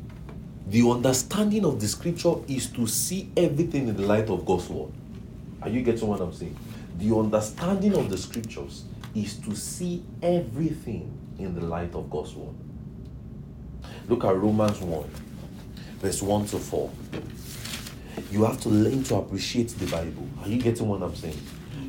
[0.67, 4.91] the understanding of the scripture is to see everything in the light of God's word.
[5.61, 6.57] Are you getting what I'm saying?
[6.97, 12.55] The understanding of the scriptures is to see everything in the light of God's word.
[14.11, 15.09] Look at Romans 1,
[16.01, 16.91] verse 1 to 4.
[18.29, 20.27] You have to learn to appreciate the Bible.
[20.41, 21.39] Are you getting what I'm saying?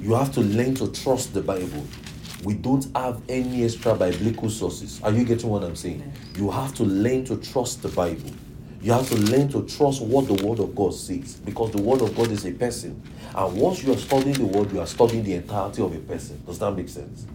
[0.00, 1.84] You have to learn to trust the Bible.
[2.44, 5.02] We don't have any extra biblical sources.
[5.02, 6.12] Are you getting what I'm saying?
[6.36, 8.30] You have to learn to trust the Bible.
[8.80, 12.02] You have to learn to trust what the Word of God says because the Word
[12.02, 13.02] of God is a person.
[13.34, 16.40] And once you are studying the Word, you are studying the entirety of a person.
[16.46, 17.26] Does that make sense?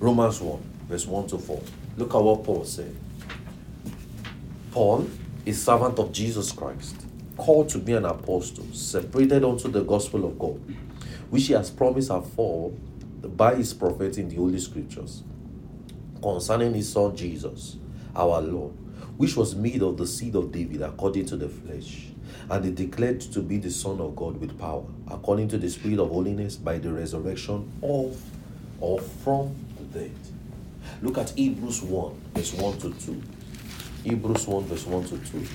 [0.00, 1.62] Romans 1, verse 1 to 4.
[1.98, 2.96] Look at what Paul said.
[4.74, 5.08] Paul,
[5.46, 7.06] a servant of Jesus Christ,
[7.36, 10.60] called to be an apostle, separated unto the gospel of God,
[11.30, 12.72] which he has promised afore
[13.22, 15.22] by his prophet in the Holy Scriptures,
[16.20, 17.76] concerning his son Jesus,
[18.16, 18.72] our Lord,
[19.16, 22.08] which was made of the seed of David according to the flesh,
[22.50, 26.00] and he declared to be the Son of God with power, according to the Spirit
[26.00, 28.20] of holiness, by the resurrection of
[28.80, 30.18] or from the dead.
[31.00, 33.22] Look at Hebrews 1, verse 1 to 2.
[34.04, 35.46] Hebrews 1, verse 1 to 2.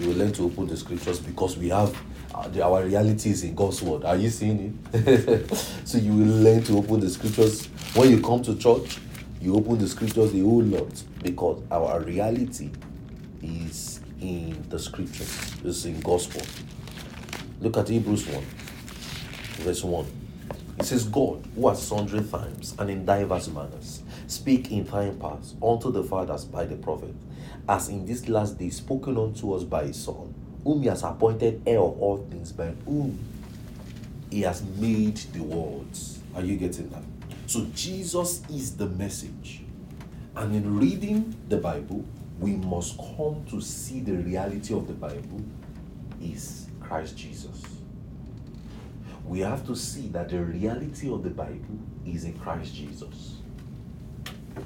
[0.00, 1.94] You will learn to open the scriptures because we have
[2.34, 4.04] uh, the, our reality is in God's word.
[4.04, 5.56] Are you seeing it?
[5.84, 8.98] so you will learn to open the scriptures when you come to church.
[9.40, 12.70] You open the scriptures a whole lot because our reality
[13.42, 15.52] is in the scriptures.
[15.62, 16.48] It's in God's word.
[17.60, 18.44] Look at Hebrews 1,
[19.64, 20.06] verse 1.
[20.78, 25.54] It says, God, who at sundry times and in divers manners speak in time past
[25.62, 27.14] unto the fathers by the prophet,
[27.68, 31.62] as in this last day spoken unto us by his Son, whom he has appointed
[31.66, 33.18] heir of all things, by whom
[34.30, 36.20] he has made the worlds.
[36.34, 37.02] Are you getting that?
[37.46, 39.62] So Jesus is the message.
[40.34, 42.04] And in reading the Bible,
[42.38, 45.42] we must come to see the reality of the Bible
[46.20, 47.62] is Christ Jesus.
[49.24, 53.35] We have to see that the reality of the Bible is in Christ Jesus.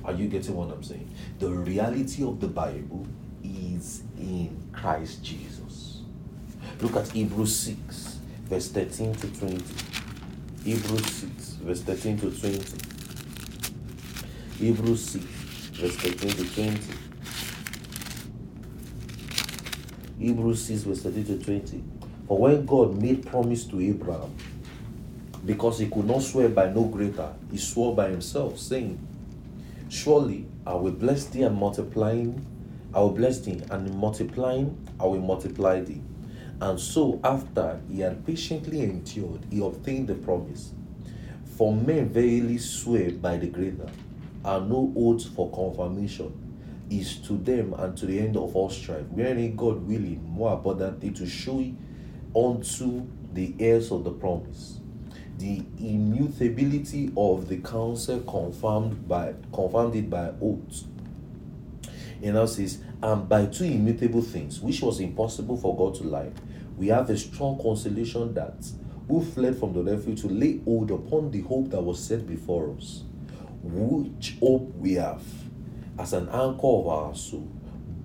[0.05, 1.09] Are you getting what I'm saying?
[1.39, 3.07] The reality of the Bible
[3.43, 6.03] is in Christ Jesus.
[6.81, 9.65] Look at Hebrews 6, verse 13 to 20.
[10.65, 12.79] Hebrews 6, verse 13 to 20.
[14.59, 16.81] Hebrews 6, verse 13 to 20.
[20.19, 21.85] Hebrews 6, verse 13 to 20.
[22.29, 24.35] For when God made promise to Abraham,
[25.45, 28.99] because he could not swear by no greater, he swore by himself, saying,
[29.91, 32.47] Surely I will bless thee and multiplying,
[32.95, 36.01] I will bless thee, and multiplying I will multiply thee.
[36.61, 40.71] And so, after he had patiently endured, he obtained the promise.
[41.57, 43.91] For men verily swear by the greater,
[44.45, 46.33] and no oath for confirmation
[46.89, 51.11] is to them and to the end of all strife, wherein God willing more abundantly
[51.11, 51.65] to show
[52.37, 54.80] unto the heirs of the promise
[55.41, 60.85] the immutability of the counsel confirmed by confirmed it by oath.
[62.23, 66.31] And now says, and by two immutable things, which was impossible for God to lie,
[66.77, 68.71] we have a strong consolation that
[69.09, 72.75] who fled from the refuge to lay hold upon the hope that was set before
[72.77, 73.05] us,
[73.63, 75.23] which hope we have
[75.99, 77.51] as an anchor of our soul,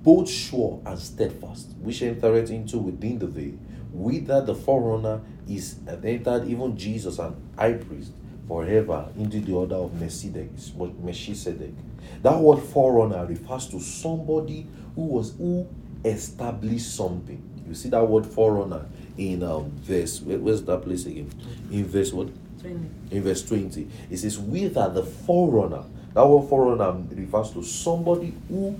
[0.01, 3.53] both sure and steadfast, which entered into within the veil,
[3.91, 8.11] whither the forerunner is entered even Jesus and high priest
[8.47, 11.73] forever into the order of Melchizedek.
[12.21, 15.67] That word forerunner refers to somebody who was who
[16.03, 17.41] established something.
[17.67, 18.85] You see that word forerunner
[19.17, 21.31] in um, verse where, where's that place again?
[21.71, 22.29] In verse what?
[22.61, 22.89] 20.
[23.11, 23.87] In verse 20.
[24.09, 25.83] It says, Whither the forerunner.
[26.13, 28.79] That word forerunner refers to somebody who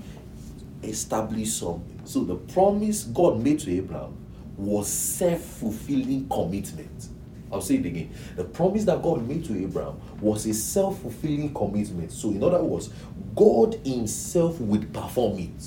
[0.82, 2.00] established something.
[2.04, 4.16] So the promise God made to Abraham
[4.56, 7.08] was self-fulfilling commitment.
[7.52, 8.12] I'll say it again.
[8.34, 12.10] The promise that God made to Abraham was a self-fulfilling commitment.
[12.10, 12.90] So, in other words,
[13.34, 15.62] God Himself would perform it.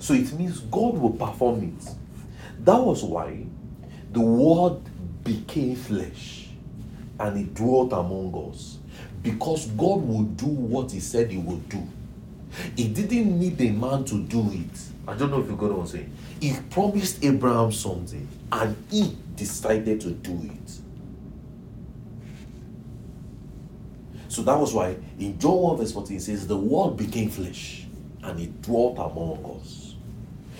[0.00, 1.94] So it means God will perform it.
[2.64, 3.46] That was why
[4.12, 4.80] the Word
[5.24, 6.48] became flesh
[7.18, 8.78] and He dwelt among us.
[9.22, 11.86] Because God would do what He said He would do.
[12.76, 14.80] He didn't need a man to do it.
[15.06, 16.12] I don't know if you got what I'm saying.
[16.40, 20.72] He promised Abraham something and he decided to do it.
[24.28, 27.86] So that was why in John 1 verse 14 it says, The word became flesh
[28.22, 29.94] and he dwelt among us.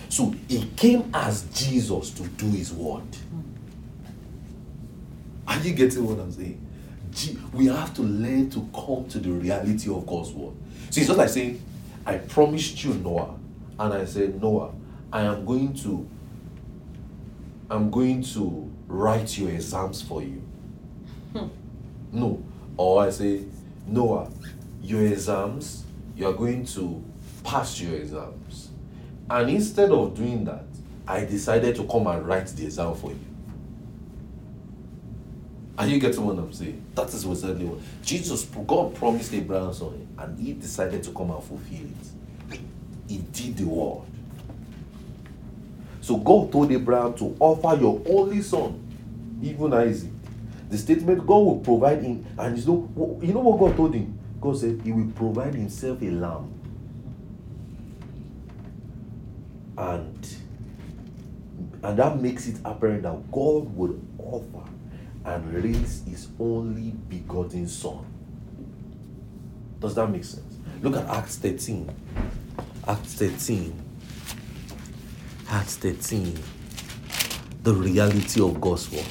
[0.09, 3.03] So he came as Jesus to do his word.
[5.47, 6.65] Are you getting what I'm saying?
[7.53, 10.53] We have to learn to come to the reality of God's word.
[10.89, 11.61] See, it's just like saying,
[12.05, 13.35] I promised you Noah
[13.77, 14.73] and I said, Noah,
[15.11, 16.07] I am going to
[17.71, 20.41] I'm going to write your exams for you.
[21.33, 21.47] Hmm.
[22.11, 22.43] no.
[22.77, 23.43] Or I say,
[23.85, 24.31] Noah,
[24.81, 25.85] your exams,
[26.15, 27.03] you are going to
[27.43, 28.69] pass your exams.
[29.29, 30.65] And instead of doing that,
[31.07, 33.19] I decided to come and write the exam for you.
[35.77, 36.83] And you get what I'm saying?
[36.95, 41.43] That is exactly what Jesus, God promised Abraham something, and he decided to come and
[41.43, 41.85] fulfill
[42.51, 42.59] it.
[43.07, 44.08] He did the word.
[46.09, 48.81] So God told Abraham to offer your only son,
[49.43, 50.09] even Isaac.
[50.71, 54.17] The statement God will provide him, and you know, you know what God told him?
[54.41, 56.51] God said he will provide himself a lamb.
[59.77, 60.35] And
[61.83, 64.67] and that makes it apparent that God would offer
[65.25, 68.03] and raise his only begotten son.
[69.79, 70.57] Does that make sense?
[70.81, 71.87] Look at Acts 13.
[72.87, 73.88] Acts 13.
[75.51, 76.37] Acts 13.
[77.63, 79.05] The reality of God's word.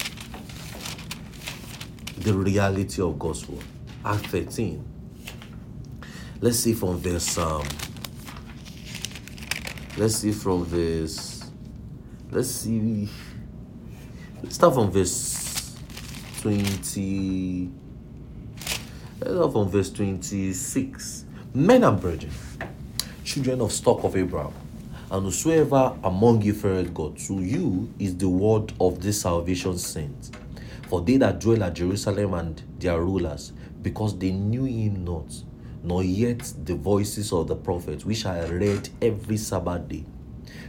[2.19, 3.65] The reality of God's word.
[4.05, 4.85] Acts 13.
[6.41, 7.65] Let's see from verse um
[9.97, 11.51] let's see from verse
[12.31, 13.09] let's see
[14.41, 15.77] let's start from verse
[16.43, 17.69] 20
[19.19, 21.25] let's start from verse 26
[21.55, 22.31] men and brethren
[23.25, 24.53] children of stock of abraham
[25.11, 30.37] and whosoever among you feareth god to you is the word of this salvation sent
[30.89, 33.53] for they that dwell at jerusalem and their rulers
[33.83, 35.33] because they knew him not
[35.83, 40.05] nor yet the voices of the prophets which I read every Sabbath day.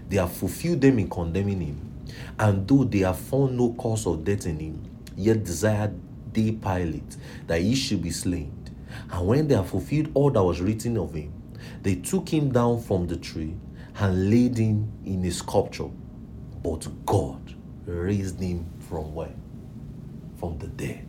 [0.08, 2.06] They have fulfilled them in condemning him.
[2.38, 4.84] And though they have found no cause of death in him,
[5.16, 6.00] yet desired
[6.34, 7.18] they Pilate
[7.48, 8.54] that he should be slain.
[9.12, 11.34] And when they have fulfilled all that was written of him,
[11.82, 13.56] they took him down from the tree
[14.00, 15.90] and laid him in a sculpture.
[16.64, 17.54] But God
[17.86, 19.34] raised him from where?
[20.40, 21.08] From the dead.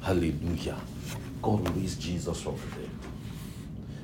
[0.00, 0.78] Hallelujah.
[1.40, 2.90] God raised Jesus from the dead.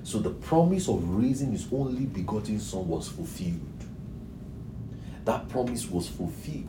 [0.05, 3.61] So the promise of raising his only begotten son was fulfilled.
[5.25, 6.67] That promise was fulfilled.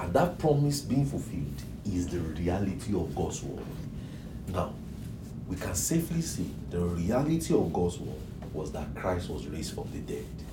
[0.00, 3.64] And that promise being fulfilled is the reality of God's word.
[4.48, 4.74] Now,
[5.48, 8.20] we can safely say the reality of God's word
[8.52, 10.43] was that Christ was raised from the dead.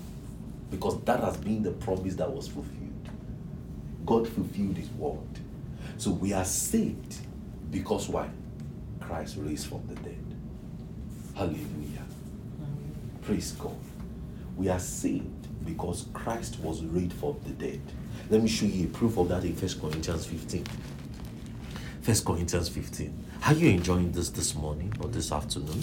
[0.72, 3.09] Because that has been the promise that was fulfilled.
[4.05, 5.19] God fulfilled his word.
[5.97, 7.17] So we are saved
[7.69, 8.30] because why?
[8.99, 10.26] Christ raised from the dead.
[11.36, 12.05] Hallelujah.
[13.22, 13.76] Praise God.
[14.57, 17.82] We are saved because Christ was raised from the dead.
[18.30, 20.65] Let me show you a proof of that in First Corinthians 15.
[22.01, 23.26] First Corinthians 15.
[23.45, 25.82] Are you enjoying this this morning or this afternoon?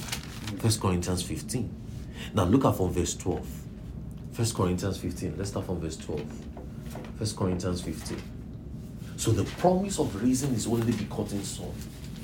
[0.58, 1.70] First Corinthians 15.
[2.34, 3.46] Now look at from verse 12.
[4.38, 5.34] First Corinthians 15.
[5.36, 6.22] Let's start from verse 12.
[7.18, 8.22] First Corinthians 15.
[9.16, 11.72] So the promise of raising his only begotten son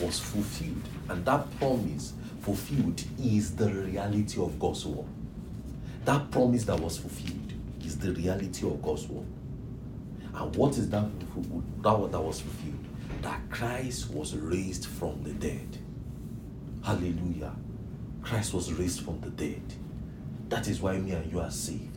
[0.01, 0.81] was fulfilled.
[1.09, 2.13] And that promise
[2.43, 5.09] fulfilled is the reality of God's word.
[6.05, 7.53] That promise that was fulfilled
[7.85, 9.27] is the reality of God's word.
[10.37, 11.09] And what is that
[11.83, 12.85] that, that was fulfilled?
[13.23, 15.79] That Christ was raised from the dead.
[16.85, 17.57] Hallelujah.
[18.23, 19.63] Christ was raised from the dead.
[20.49, 21.94] That is why me and you are saved.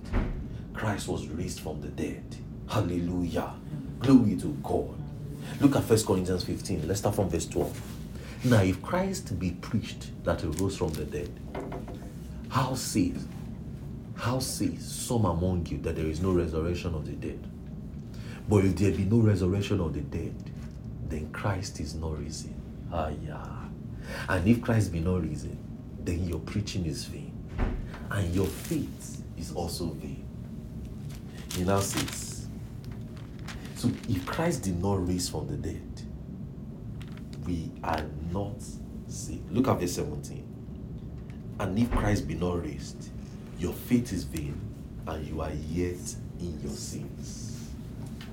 [0.77, 2.23] Christ was raised from the dead.
[2.69, 3.51] Hallelujah.
[3.99, 4.95] Glory to God.
[5.59, 6.87] Look at First Corinthians 15.
[6.87, 7.81] Let's start from verse 12.
[8.43, 11.31] Now, if Christ be preached that he rose from the dead,
[12.49, 13.25] how says,
[14.15, 17.43] how says some among you that there is no resurrection of the dead?
[18.47, 20.35] But if there be no resurrection of the dead,
[21.09, 22.53] then Christ is not risen.
[22.93, 23.45] Ah, yeah.
[24.29, 25.57] And if Christ be not risen,
[26.03, 27.33] then your preaching is vain,
[28.11, 30.16] and your faith is also vain.
[31.57, 32.47] He now says,
[33.73, 36.01] so if Christ did not raise from the dead,
[37.47, 38.61] we are not
[39.07, 39.51] saved.
[39.51, 41.55] Look at verse 17.
[41.59, 43.09] And if Christ be not raised,
[43.57, 44.61] your faith is vain,
[45.07, 45.97] and you are yet
[46.39, 47.71] in your sins.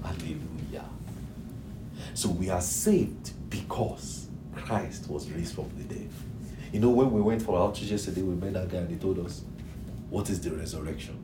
[0.02, 0.84] Hallelujah.
[2.12, 6.10] So we are saved because Christ was raised from the dead.
[6.74, 8.96] You know, when we went for our church yesterday, we met that guy and he
[8.96, 9.44] told us,
[10.10, 11.23] What is the resurrection?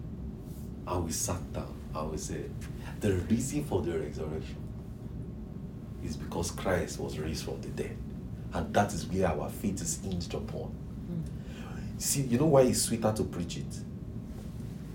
[0.91, 2.45] And will sat down I will say,
[3.01, 4.57] The reason for the resurrection
[6.05, 7.97] is because Christ was raised from the dead.
[8.53, 10.74] And that is where our faith is hinged upon.
[11.11, 12.01] Mm.
[12.01, 13.80] See, you know why it's sweeter to preach it?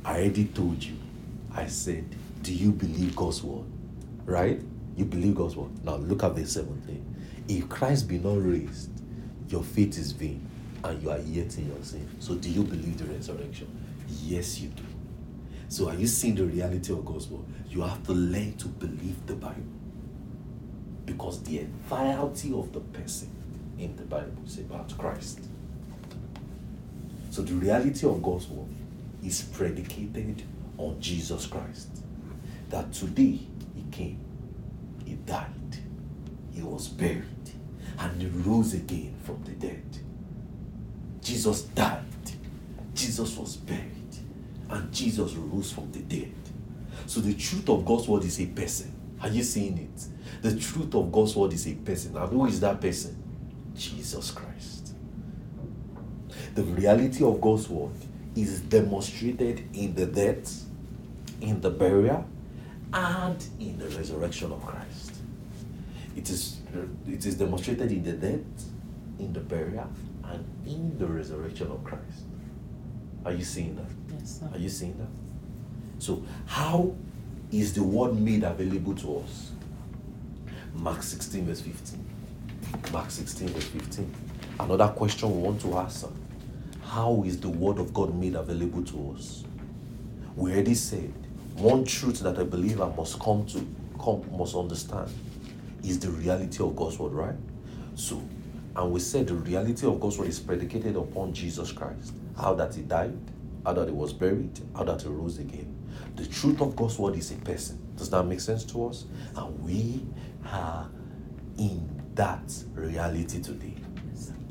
[0.04, 0.98] I already told you.
[1.54, 2.06] I said,
[2.42, 3.66] Do you believe God's word?
[4.26, 4.60] Right?
[4.98, 5.84] You believe God's word.
[5.84, 7.16] Now look at verse 17.
[7.48, 8.90] If Christ be not raised,
[9.50, 10.46] your faith is vain
[10.84, 12.08] and you are yet in your sin.
[12.20, 13.68] So do you believe the resurrection?
[14.24, 14.84] Yes, you do.
[15.68, 17.46] So, are you seeing the reality of word?
[17.70, 19.64] You have to learn to believe the Bible.
[21.06, 23.30] Because the entirety of the person
[23.78, 25.40] in the Bible is about Christ.
[27.32, 28.70] So, the reality of God's word
[29.24, 30.44] is predicated
[30.78, 31.90] on Jesus Christ.
[32.70, 33.40] That today
[33.76, 34.20] he came,
[35.06, 35.78] he died,
[36.54, 37.26] he was buried,
[38.00, 39.84] and he rose again from the dead.
[41.22, 42.04] Jesus died,
[42.94, 43.95] Jesus was buried,
[44.70, 46.34] and Jesus rose from the dead.
[47.08, 48.92] So the truth of God's word is a person.
[49.22, 50.08] Are you seeing it?
[50.42, 52.18] The truth of God's word is a person.
[52.18, 53.22] And who is that person?
[53.76, 54.94] Jesus Christ.
[56.56, 57.92] The reality of God's word
[58.36, 60.66] is demonstrated in the death,
[61.42, 62.26] in the burial,
[62.94, 65.16] and in the resurrection of Christ.
[66.16, 66.60] It is,
[67.08, 68.70] it is demonstrated in the death,
[69.20, 69.90] in the burial,
[70.24, 72.24] and in the resurrection of Christ.
[73.26, 74.05] Are you seeing that?
[74.26, 74.42] Yes.
[74.52, 76.04] Are you seeing that?
[76.04, 76.96] So, how
[77.52, 79.52] is the word made available to us?
[80.74, 82.06] Mark 16, verse 15.
[82.92, 84.16] Mark 16, verse 15.
[84.60, 86.08] Another question we want to answer
[86.86, 89.44] How is the word of God made available to us?
[90.36, 91.14] We already said
[91.58, 93.66] one truth that a believer must come to,
[94.04, 95.08] come, must understand
[95.84, 97.36] is the reality of God's word, right?
[97.94, 98.20] So,
[98.76, 102.14] and we said the reality of God's word is predicated upon Jesus Christ.
[102.36, 103.16] How that he died,
[103.66, 105.76] how that he was buried, how that he rose again.
[106.16, 107.80] The truth of God's word is a person.
[107.98, 109.06] Does that make sense to us?
[109.36, 110.06] And we
[110.46, 110.88] are
[111.58, 113.74] in that reality today.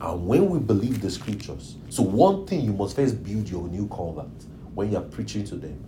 [0.01, 3.87] And when we believe the scriptures, so one thing you must first build your new
[3.89, 4.29] convert
[4.75, 5.83] when you are preaching to them,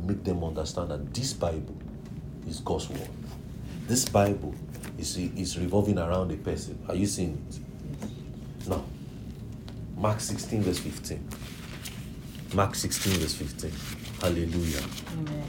[0.00, 1.76] make them understand that this Bible
[2.46, 3.08] is God's word.
[3.86, 4.54] This Bible
[4.98, 6.78] is, is revolving around a person.
[6.88, 8.68] Are you seeing it?
[8.68, 8.84] Now,
[9.96, 11.28] Mark 16, verse 15.
[12.54, 13.72] Mark 16, verse 15.
[14.20, 14.82] Hallelujah.
[15.12, 15.44] Amen.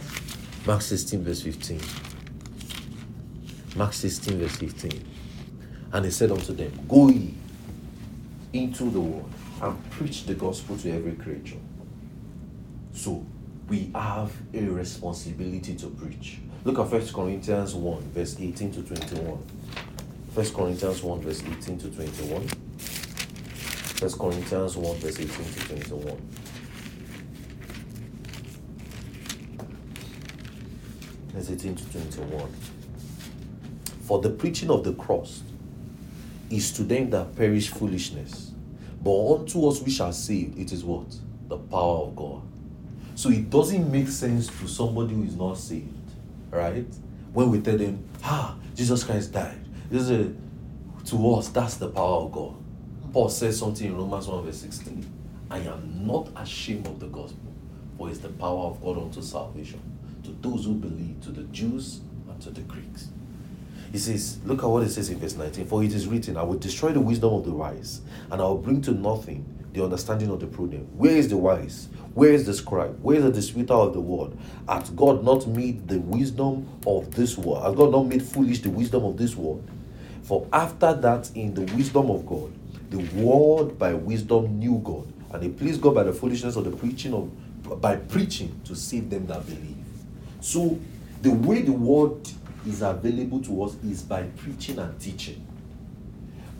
[0.65, 1.81] Mark 16, verse 15.
[3.75, 5.03] Mark 16, verse 15.
[5.91, 7.33] And he said unto them, Go ye
[8.53, 9.29] into the world
[9.61, 11.57] and preach the gospel to every creature.
[12.93, 13.25] So
[13.67, 16.39] we have a responsibility to preach.
[16.63, 19.25] Look at 1 Corinthians 1, verse 18 to 21.
[20.33, 22.47] 1 Corinthians 1, verse 18 to 21.
[23.99, 26.42] 1 Corinthians 1, verse 18 to 21.
[31.33, 32.51] Verse 18 to 21.
[34.03, 35.41] For the preaching of the cross
[36.51, 38.51] is to them that perish foolishness,
[39.01, 41.07] but unto us we shall save it is what?
[41.47, 42.43] The power of God.
[43.15, 45.89] So it doesn't make sense to somebody who is not saved,
[46.51, 46.85] right?
[47.33, 49.59] When we tell them, ah, Jesus Christ died.
[49.89, 50.35] This is
[51.05, 52.55] to us, that's the power of God.
[53.11, 55.11] Paul says something in Romans 1 verse 16.
[55.49, 57.53] I am not ashamed of the gospel,
[57.97, 59.92] for it's the power of God unto salvation
[60.23, 63.09] to those who believe, to the Jews and to the Greeks.
[63.91, 65.67] He says, look at what it says in verse 19.
[65.67, 68.01] For it is written, I will destroy the wisdom of the wise,
[68.31, 70.87] and I will bring to nothing the understanding of the prudent.
[70.95, 71.89] Where is the wise?
[72.13, 72.99] Where is the scribe?
[73.01, 74.37] Where is the disputer of the word?
[74.67, 77.63] Hath God not made the wisdom of this world?
[77.63, 79.67] Has God not made foolish the wisdom of this world?
[80.23, 82.53] For after that, in the wisdom of God,
[82.89, 86.71] the world by wisdom knew God, and it pleased God by the foolishness of the
[86.71, 87.31] preaching of
[87.81, 89.82] by preaching to save them that believe.
[90.43, 90.77] So
[91.21, 92.29] the way the word
[92.67, 95.47] is available to us is by preaching and teaching.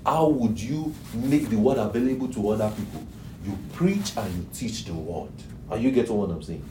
[0.06, 3.06] How would you make the word available to other people?
[3.46, 5.34] You preach and you teach the word.
[5.70, 6.64] Are you getting what I'm saying?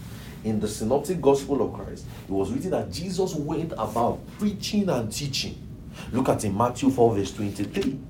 [0.45, 5.13] In the synoptic gospel of Christ, it was written that Jesus went about preaching and
[5.13, 5.61] teaching.
[6.13, 8.01] Look at in Matthew 4, verse 23.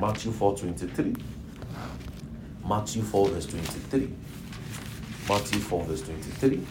[0.00, 1.16] Matthew 4, 23.
[2.66, 4.10] Matthew 4, verse 23.
[5.28, 6.66] Matthew 4, verse 23.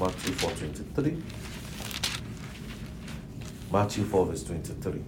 [0.00, 1.22] Matthew 4, 23.
[3.70, 5.04] Matthew 4, verse 23.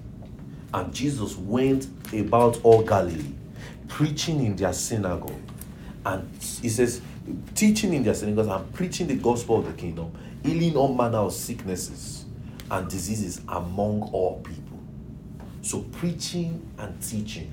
[0.74, 3.32] And Jesus went about all Galilee,
[3.88, 5.40] preaching in their synagogue.
[6.04, 6.30] And
[6.60, 7.00] he says,
[7.54, 10.12] teaching in their synagogues and preaching the gospel of the kingdom,
[10.42, 12.26] healing all manner of sicknesses
[12.70, 14.78] and diseases among all people.
[15.62, 17.52] So, preaching and teaching.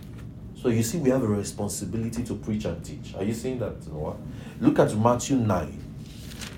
[0.61, 3.15] So, you see, we have a responsibility to preach and teach.
[3.15, 3.87] Are you seeing that?
[3.87, 4.17] Noah?
[4.59, 5.88] Look at Matthew 9.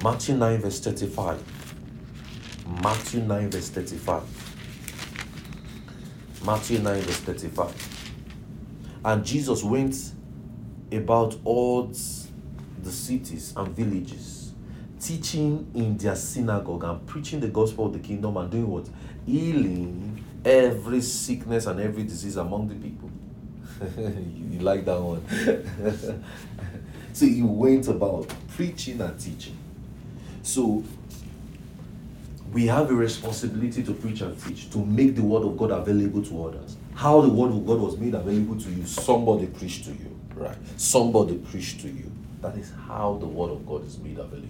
[0.03, 1.43] Matthew 9, verse 35.
[2.81, 4.23] Matthew 9, verse 35.
[6.43, 8.01] Matthew 9, verse 35.
[9.05, 9.95] And Jesus went
[10.91, 11.93] about all
[12.81, 14.53] the cities and villages,
[14.99, 18.89] teaching in their synagogue and preaching the gospel of the kingdom and doing what?
[19.27, 23.11] Healing every sickness and every disease among the people.
[24.51, 25.23] you like that one?
[27.13, 29.57] so he went about preaching and teaching.
[30.43, 30.83] So
[32.51, 36.23] we have a responsibility to preach and teach, to make the word of God available
[36.23, 36.77] to others.
[36.95, 40.57] How the word of God was made available to you, somebody preached to you, right?
[40.77, 42.11] Somebody preached to you.
[42.41, 44.47] That is how the word of God is made available.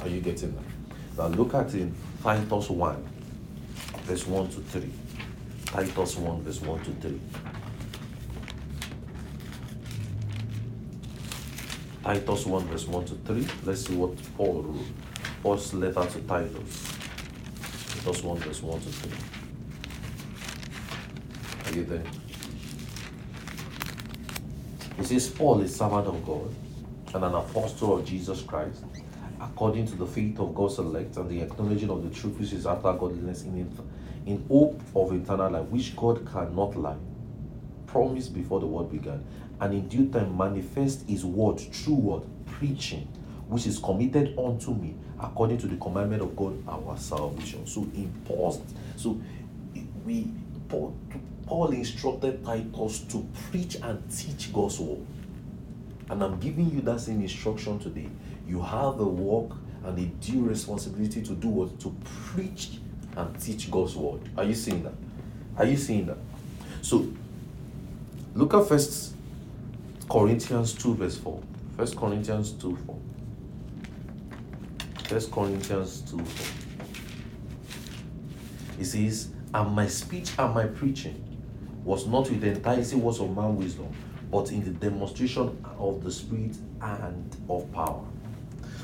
[0.00, 0.64] Are you getting that?
[1.18, 3.04] Now look at in Titus 1,
[4.02, 4.90] verse 1 to 3.
[5.66, 7.20] Titus 1, verse 1 to 3.
[12.04, 13.46] Titus 1, verse 1 to 3.
[13.64, 14.84] Let's see what Paul wrote.
[15.42, 16.92] Paul's letter to Titus.
[17.88, 19.12] Titus 1, verse 1 to 3.
[21.64, 22.04] Are you there?
[24.98, 26.54] He says, Paul is servant of God
[27.14, 28.84] and an apostle of Jesus Christ,
[29.40, 32.66] according to the faith of God's elect and the acknowledging of the truth which is
[32.66, 33.66] after godliness in,
[34.26, 36.98] in hope of eternal life, which God cannot lie,
[37.86, 39.24] promised before the world began,
[39.64, 43.08] and in due time manifest his word through word preaching
[43.48, 47.66] which is committed unto me according to the commandment of God our salvation.
[47.66, 48.62] So in Paul
[48.96, 49.18] so
[50.04, 50.30] we
[50.68, 50.94] Paul,
[51.46, 55.00] Paul instructed Titus to preach and teach God's word.
[56.10, 58.08] And I'm giving you that same instruction today.
[58.46, 61.80] You have a work and a due responsibility to do what?
[61.80, 62.78] To preach
[63.16, 64.20] and teach God's word.
[64.36, 64.94] Are you seeing that?
[65.56, 66.18] Are you seeing that?
[66.82, 67.06] So
[68.34, 69.13] look at first
[70.08, 71.40] Corinthians 2, verse 4.
[71.76, 72.98] First Corinthians 2 4.
[75.08, 76.64] First Corinthians 2 4.
[78.80, 81.20] It says, And my speech and my preaching
[81.84, 83.88] was not with the enticing words of man wisdom,
[84.30, 88.04] but in the demonstration of the Spirit and of power.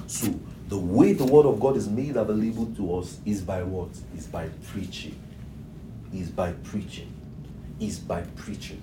[0.07, 0.35] So,
[0.68, 3.91] the way the word of God is made available to us is by what?
[4.16, 5.18] Is by preaching.
[6.12, 7.12] Is by preaching.
[7.81, 8.83] Is by preaching.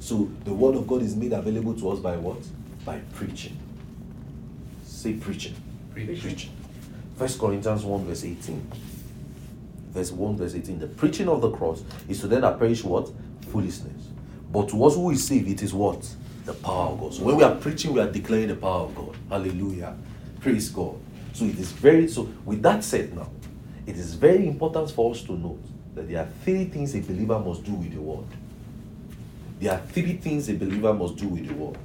[0.00, 2.38] So the word of God is made available to us by what?
[2.84, 3.56] By preaching.
[4.84, 5.54] Say preaching.
[5.92, 6.20] Preaching.
[6.20, 6.50] Preaching.
[7.16, 8.70] First Corinthians 1 verse 18.
[9.90, 10.78] Verse 1 verse 18.
[10.78, 13.10] The preaching of the cross is to them that perish what?
[13.50, 14.08] Foolishness.
[14.52, 16.08] But to us who is saved, it is what?
[16.44, 17.14] The power of God.
[17.14, 19.16] So when we are preaching, we are declaring the power of God.
[19.28, 19.96] Hallelujah.
[20.40, 20.96] Praise God.
[21.32, 23.30] So it is very so with that said now,
[23.86, 25.62] it is very important for us to note
[25.94, 28.26] that there are three things a believer must do with the word.
[29.60, 31.78] There are three things a believer must do with the word.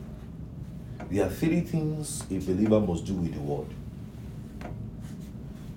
[1.10, 3.66] There are three things a believer must do with the word.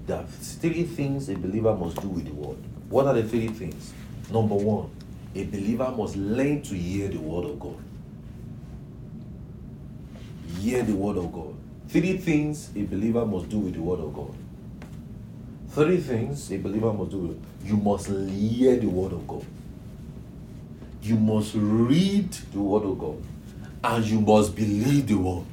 [0.06, 2.58] There are three things a believer must do with the word.
[2.90, 3.94] What are the three things?
[4.30, 4.90] Number one,
[5.34, 7.78] a believer must learn to hear the word of God.
[10.60, 11.54] Hear the word of God.
[11.88, 14.34] Three things a believer must do with the word of God.
[15.70, 17.40] Three things a believer must do.
[17.64, 19.46] You must hear the word of God
[21.06, 23.22] you must read the word of God
[23.84, 25.44] and you must believe the word.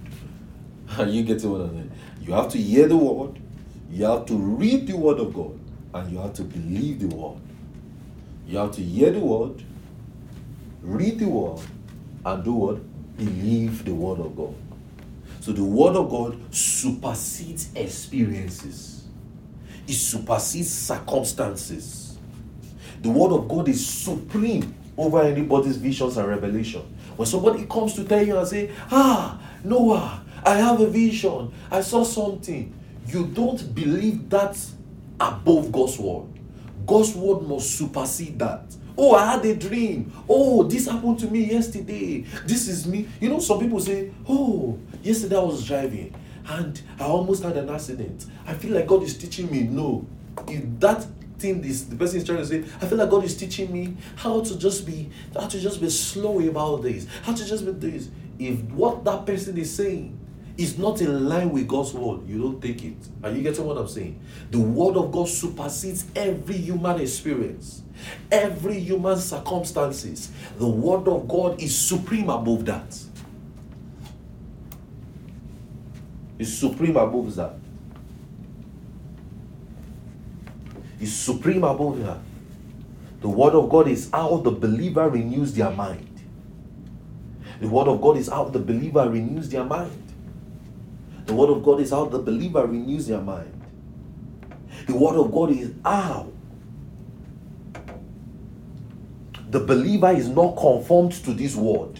[0.97, 1.91] Are you getting what I'm saying?
[2.21, 3.39] You have to hear the word,
[3.91, 5.59] you have to read the word of God,
[5.93, 7.37] and you have to believe the word.
[8.47, 9.63] You have to hear the word,
[10.81, 11.63] read the word,
[12.25, 13.17] and do what?
[13.17, 14.55] Believe the word of God.
[15.39, 19.05] So the word of God supersedes experiences.
[19.87, 22.17] It supersedes circumstances.
[23.01, 26.81] The word of God is supreme over anybody's visions and revelation.
[27.15, 31.81] When somebody comes to tell you and say, Ah, Noah, I have a vision, I
[31.81, 32.73] saw something,
[33.07, 34.57] you don't believe that
[35.19, 36.27] above God's word.
[36.85, 38.63] God's word must supersede that.
[38.97, 40.11] Oh, I had a dream.
[40.29, 42.21] Oh, this happened to me yesterday.
[42.45, 43.07] This is me.
[43.19, 46.13] You know, some people say, Oh, yesterday I was driving
[46.47, 48.25] and I almost had an accident.
[48.45, 49.63] I feel like God is teaching me.
[49.63, 50.05] No,
[50.47, 51.05] if that
[51.43, 53.95] thing this the person is trying to say i feel like god is teaching me
[54.15, 57.71] how to just be how to just be slow about this how to just be
[57.71, 58.09] this.
[58.39, 60.19] If what that person is saying
[60.57, 62.97] is not in line with god's word you don't take it.
[63.23, 64.19] Are you getting what i'm saying?
[64.51, 67.81] The word of god supersedes every human experience
[68.31, 70.31] every human circumstances.
[70.57, 72.99] The word of god is supreme above that.
[76.39, 77.62] Is supreme above that
[81.03, 82.19] is supreme above her.
[83.21, 86.09] The word of God is how the believer renews their mind.
[87.61, 90.13] The word of God is how the believer renews their mind.
[91.25, 93.61] The word of God is how the believer renews their mind.
[94.87, 96.31] The word of God is how
[99.49, 101.99] the believer is not conformed to this word.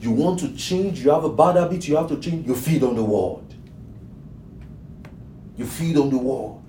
[0.00, 2.84] You want to change, you have a bad habit, you have to change, you feed
[2.84, 3.42] on the word.
[5.56, 6.65] You feed on the word.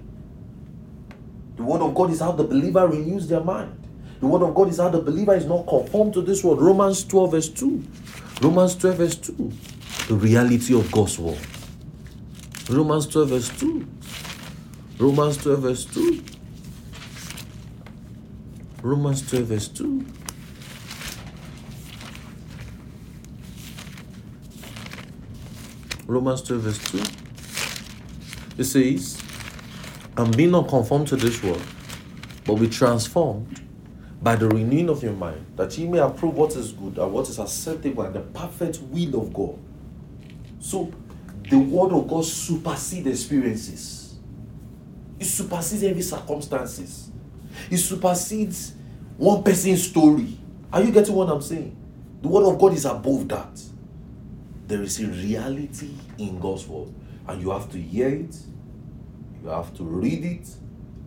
[1.58, 3.84] The word of God is how the believer renews their mind.
[4.20, 6.62] The word of God is how the believer is not conformed to this world.
[6.62, 7.84] Romans 12, verse 2.
[8.42, 9.52] Romans 12, verse 2.
[10.08, 11.40] The reality of God's word.
[12.70, 13.88] Romans 12, verse 2.
[15.00, 16.24] Romans 12, verse 2.
[18.84, 20.06] Romans 12, verse 2.
[26.08, 28.62] Romans 12, verse 2.
[28.62, 29.22] It says,
[30.18, 31.62] And be not conformed to this world,
[32.46, 33.62] but be transformed
[34.22, 37.30] by the renewing of your mind, that ye may approve what is good and what
[37.30, 39.60] is acceptable and the perfect will of God.
[40.60, 40.92] So,
[41.50, 44.18] the word of God supersedes experiences.
[45.20, 47.12] It supersedes every circumstances.
[47.70, 48.74] It supersedes
[49.18, 50.38] one person's story.
[50.74, 51.76] Are you getting what I'm saying?
[52.22, 53.62] The word of God is above that.
[54.68, 56.94] There is a reality in God's word,
[57.28, 58.36] and you have to hear it,
[59.44, 60.48] you have to read it,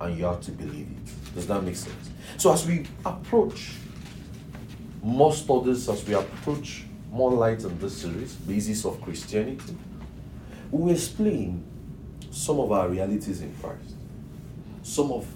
[0.00, 1.34] and you have to believe it.
[1.34, 2.10] Does that make sense?
[2.36, 3.72] So, as we approach
[5.02, 9.76] more studies, as we approach more light in this series, Basics of Christianity,
[10.70, 11.64] we will explain
[12.30, 13.94] some of our realities in Christ,
[14.82, 15.26] some of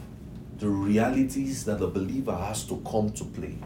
[0.58, 3.58] the realities that the believer has to come to play,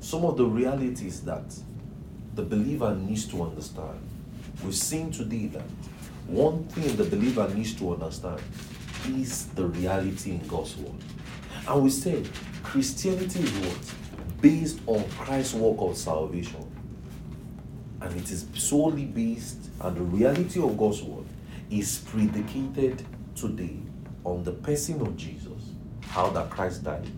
[0.00, 1.54] some of the realities that
[2.34, 4.00] the believer needs to understand.
[4.64, 5.62] We've seen today that
[6.30, 8.40] one thing the believer needs to understand
[9.08, 10.94] is the reality in God's word.
[11.66, 12.28] And we said
[12.62, 14.40] Christianity is what?
[14.40, 16.64] Based on Christ's work of salvation.
[18.00, 21.26] And it is solely based, and the reality of God's word
[21.70, 23.04] is predicated
[23.34, 23.76] today
[24.24, 25.72] on the person of Jesus.
[26.02, 27.10] How that Christ died,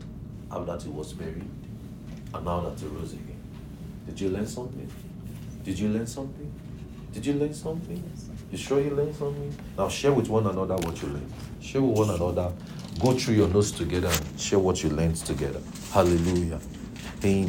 [0.50, 1.48] how that he was buried,
[2.34, 3.40] and now that he rose again.
[4.06, 4.90] Did you learn something?
[5.64, 6.52] Did you learn something?
[7.12, 8.02] Did you learn something?
[8.52, 9.54] You sure you learned something?
[9.78, 11.32] Now share with one another what you learned.
[11.62, 12.52] Share with one another.
[13.00, 15.60] Go through your notes together and share what you learned together.
[15.90, 16.60] Hallelujah.
[17.24, 17.48] Amen.